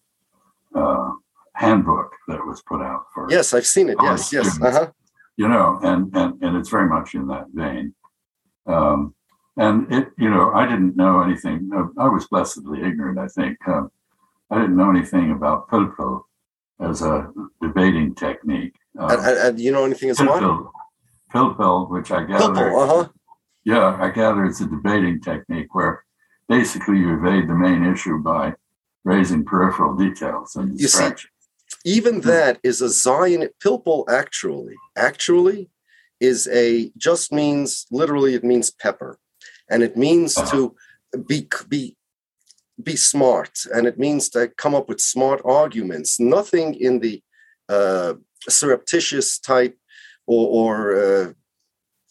uh, 0.75 1.11
handbook 1.53 2.11
that 2.27 2.45
was 2.45 2.61
put 2.63 2.81
out 2.81 3.05
for. 3.13 3.27
Yes, 3.29 3.53
I've 3.53 3.67
seen 3.67 3.89
it. 3.89 3.97
Yes, 4.01 4.33
yes. 4.33 4.59
Uh-huh. 4.61 4.91
You 5.37 5.47
know, 5.47 5.79
and, 5.83 6.13
and 6.15 6.41
and 6.41 6.57
it's 6.57 6.69
very 6.69 6.89
much 6.89 7.13
in 7.13 7.27
that 7.27 7.45
vein. 7.53 7.93
Um, 8.65 9.13
and 9.55 9.91
it, 9.91 10.09
you 10.17 10.29
know, 10.29 10.51
I 10.51 10.67
didn't 10.67 10.95
know 10.95 11.21
anything. 11.21 11.69
I 11.97 12.07
was 12.07 12.27
blessedly 12.27 12.81
ignorant. 12.81 13.17
I 13.17 13.27
think 13.27 13.57
um, 13.67 13.91
I 14.51 14.59
didn't 14.59 14.77
know 14.77 14.89
anything 14.89 15.31
about 15.31 15.67
pilpul 15.69 16.23
as 16.79 17.01
a 17.01 17.31
debating 17.61 18.13
technique. 18.13 18.75
Um, 18.97 19.11
and, 19.11 19.21
and, 19.21 19.59
you 19.59 19.71
know 19.71 19.85
anything 19.85 20.09
as 20.09 20.19
well? 20.19 20.71
Pilpul, 21.33 21.89
which 21.89 22.11
I 22.11 22.23
gather, 22.23 22.53
pilpul, 22.53 22.83
uh-huh. 22.83 23.09
yeah, 23.65 23.97
I 23.99 24.09
gather 24.11 24.45
it's 24.45 24.61
a 24.61 24.67
debating 24.67 25.19
technique 25.21 25.73
where 25.73 26.03
basically 26.47 26.99
you 26.99 27.17
evade 27.17 27.49
the 27.49 27.55
main 27.55 27.83
issue 27.83 28.19
by 28.19 28.53
raising 29.03 29.43
peripheral 29.43 29.95
details 29.95 30.55
and 30.55 30.77
distractions. 30.77 31.31
Even 31.85 32.21
that 32.21 32.59
is 32.63 32.81
a 32.81 32.89
Zion 32.89 33.49
pilpul. 33.63 34.07
Actually, 34.09 34.75
actually, 34.95 35.69
is 36.19 36.47
a 36.51 36.91
just 36.97 37.31
means 37.31 37.85
literally 37.91 38.33
it 38.33 38.43
means 38.43 38.71
pepper. 38.71 39.19
And 39.69 39.83
it 39.83 39.97
means 39.97 40.37
uh-huh. 40.37 40.51
to 40.51 40.75
be 41.25 41.47
be 41.67 41.95
be 42.81 42.95
smart. 42.95 43.59
And 43.73 43.87
it 43.87 43.97
means 43.97 44.29
to 44.29 44.47
come 44.49 44.75
up 44.75 44.87
with 44.87 45.01
smart 45.01 45.41
arguments. 45.43 46.19
Nothing 46.19 46.75
in 46.75 46.99
the 46.99 47.21
uh, 47.69 48.13
surreptitious 48.47 49.39
type 49.39 49.77
or, 50.27 50.47
or 50.47 50.95
uh, 50.95 51.33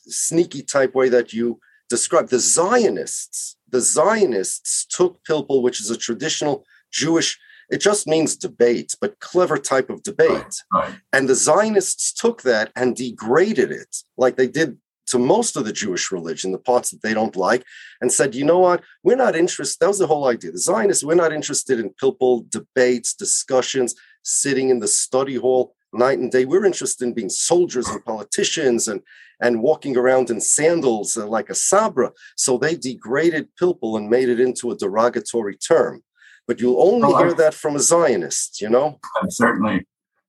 sneaky 0.07 0.62
type 0.62 0.95
way 0.95 1.09
that 1.09 1.33
you 1.33 1.61
describe. 1.89 2.29
The 2.29 2.41
zionists 2.41 3.57
the 3.69 3.81
zionists 3.81 4.87
took 4.87 5.23
pilpul 5.25 5.62
which 5.62 5.81
is 5.81 5.91
a 5.91 5.97
traditional 5.97 6.64
jewish 6.93 7.39
it 7.71 7.81
just 7.81 8.07
means 8.07 8.37
debate 8.37 8.95
but 9.01 9.19
clever 9.21 9.59
type 9.59 9.91
of 9.91 10.03
debate 10.03 10.31
right, 10.31 10.62
right. 10.73 10.95
and 11.12 11.29
the 11.29 11.35
zionists 11.35 12.12
took 12.12 12.43
that 12.43 12.71
and 12.77 12.97
degraded 12.97 13.71
it 13.71 13.97
like 14.17 14.37
they 14.37 14.49
did 14.49 14.79
to 15.07 15.19
most 15.19 15.57
of 15.57 15.64
the 15.64 15.73
Jewish 15.73 16.11
religion, 16.11 16.53
the 16.53 16.59
parts 16.59 16.91
that 16.91 17.03
they 17.03 17.14
don't 17.14 17.37
like, 17.37 17.64
and 18.01 18.12
said, 18.12 18.35
you 18.35 18.45
know 18.45 18.59
what, 18.59 18.83
we're 19.03 19.17
not 19.17 19.37
interested. 19.37 19.79
That 19.81 19.89
was 19.89 19.99
the 19.99 20.07
whole 20.07 20.27
idea. 20.27 20.53
The 20.53 20.59
Zionists, 20.59 21.05
we're 21.05 21.14
not 21.14 21.33
interested 21.33 21.79
in 21.79 21.95
pilpul 22.03 22.49
debates, 22.51 23.14
discussions, 23.14 23.95
sitting 24.23 24.69
in 24.71 24.81
the 24.81 24.89
study 24.89 25.37
hall 25.37 25.75
night 25.93 26.19
and 26.19 26.31
day. 26.31 26.45
We're 26.45 26.67
interested 26.67 27.05
in 27.05 27.14
being 27.14 27.29
soldiers 27.29 27.89
and 27.89 28.05
politicians 28.05 28.89
and, 28.89 29.01
and 29.41 29.62
walking 29.62 29.97
around 29.97 30.31
in 30.31 30.41
sandals 30.41 31.17
uh, 31.17 31.27
like 31.27 31.51
a 31.51 31.55
sabra. 31.55 32.12
So 32.37 32.59
they 32.59 32.75
degraded 32.75 33.49
pilpul 33.61 33.97
and 33.97 34.11
made 34.11 34.29
it 34.29 34.41
into 34.41 34.71
a 34.73 34.77
derogatory 34.77 35.57
term. 35.57 36.03
But 36.47 36.61
you'll 36.61 36.80
only 36.80 37.12
hear 37.14 37.34
that 37.34 37.55
from 37.55 37.76
a 37.76 37.80
Zionist, 37.80 38.61
you 38.61 38.68
know? 38.68 39.01
I've 39.22 39.32
certainly, 39.32 39.86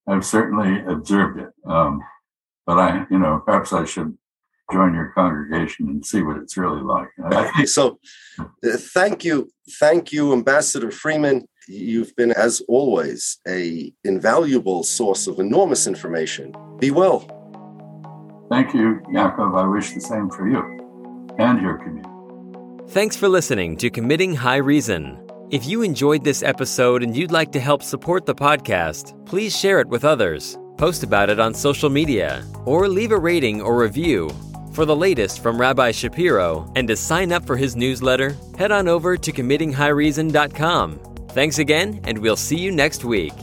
I've 0.08 0.26
certainly 0.26 0.84
observed 0.88 1.40
it. 1.40 1.50
Um, 1.66 2.02
but 2.66 2.80
I, 2.80 3.06
you 3.10 3.20
know, 3.20 3.42
perhaps 3.46 3.72
I 3.72 3.86
should 3.86 4.18
join 4.72 4.94
your 4.94 5.12
congregation 5.16 5.88
and 5.88 6.06
see 6.06 6.22
what 6.22 6.38
it's 6.38 6.58
really 6.58 6.82
like. 6.82 7.68
so, 7.68 8.00
uh, 8.40 8.78
thank 8.78 9.24
you, 9.24 9.52
thank 9.80 10.12
you, 10.12 10.34
Ambassador 10.34 10.92
Freeman. 10.92 11.48
You've 11.68 12.16
been, 12.16 12.32
as 12.32 12.62
always, 12.68 13.40
a 13.48 13.94
invaluable 14.04 14.84
source 14.84 15.28
of 15.28 15.40
enormous 15.40 15.86
information. 15.88 16.54
Be 16.80 16.92
well. 16.92 17.20
Thank 18.50 18.74
you, 18.74 19.02
Yaakov. 19.12 19.58
I 19.58 19.68
wish 19.68 19.92
the 19.92 20.02
same 20.02 20.30
for 20.30 20.48
you 20.48 21.36
and 21.38 21.62
your 21.62 21.78
community. 21.78 22.10
Thanks 22.90 23.18
for 23.18 23.28
listening 23.28 23.76
to 23.78 23.90
Committing 23.90 24.36
High 24.36 24.62
Treason. 24.62 25.27
If 25.50 25.66
you 25.66 25.82
enjoyed 25.82 26.26
this 26.26 26.44
episode 26.44 27.04
and 27.04 27.16
you'd 27.16 27.32
like 27.32 27.54
to 27.54 27.60
help 27.62 27.82
support 27.82 28.26
the 28.26 28.36
podcast, 28.36 29.14
please 29.26 29.58
share 29.58 29.80
it 29.80 29.88
with 29.88 30.04
others, 30.04 30.58
post 30.78 31.04
about 31.04 31.30
it 31.30 31.40
on 31.40 31.54
social 31.54 31.90
media, 31.90 32.44
or 32.66 32.90
leave 32.90 33.14
a 33.14 33.18
rating 33.18 33.62
or 33.62 33.80
review 33.80 34.30
for 34.74 34.84
the 34.84 34.96
latest 34.96 35.42
from 35.42 35.60
Rabbi 35.60 35.92
Shapiro 35.92 36.70
and 36.76 36.86
to 36.90 36.98
sign 36.98 37.32
up 37.32 37.46
for 37.46 37.56
his 37.56 37.78
newsletter, 37.78 38.36
head 38.58 38.74
on 38.74 38.90
over 38.90 39.16
to 39.16 39.32
committinghightreason.com. 39.32 41.00
Thanks 41.30 41.60
again, 41.60 42.02
and 42.04 42.18
we'll 42.18 42.36
see 42.36 42.58
you 42.58 42.72
next 42.74 43.06
week. 43.06 43.34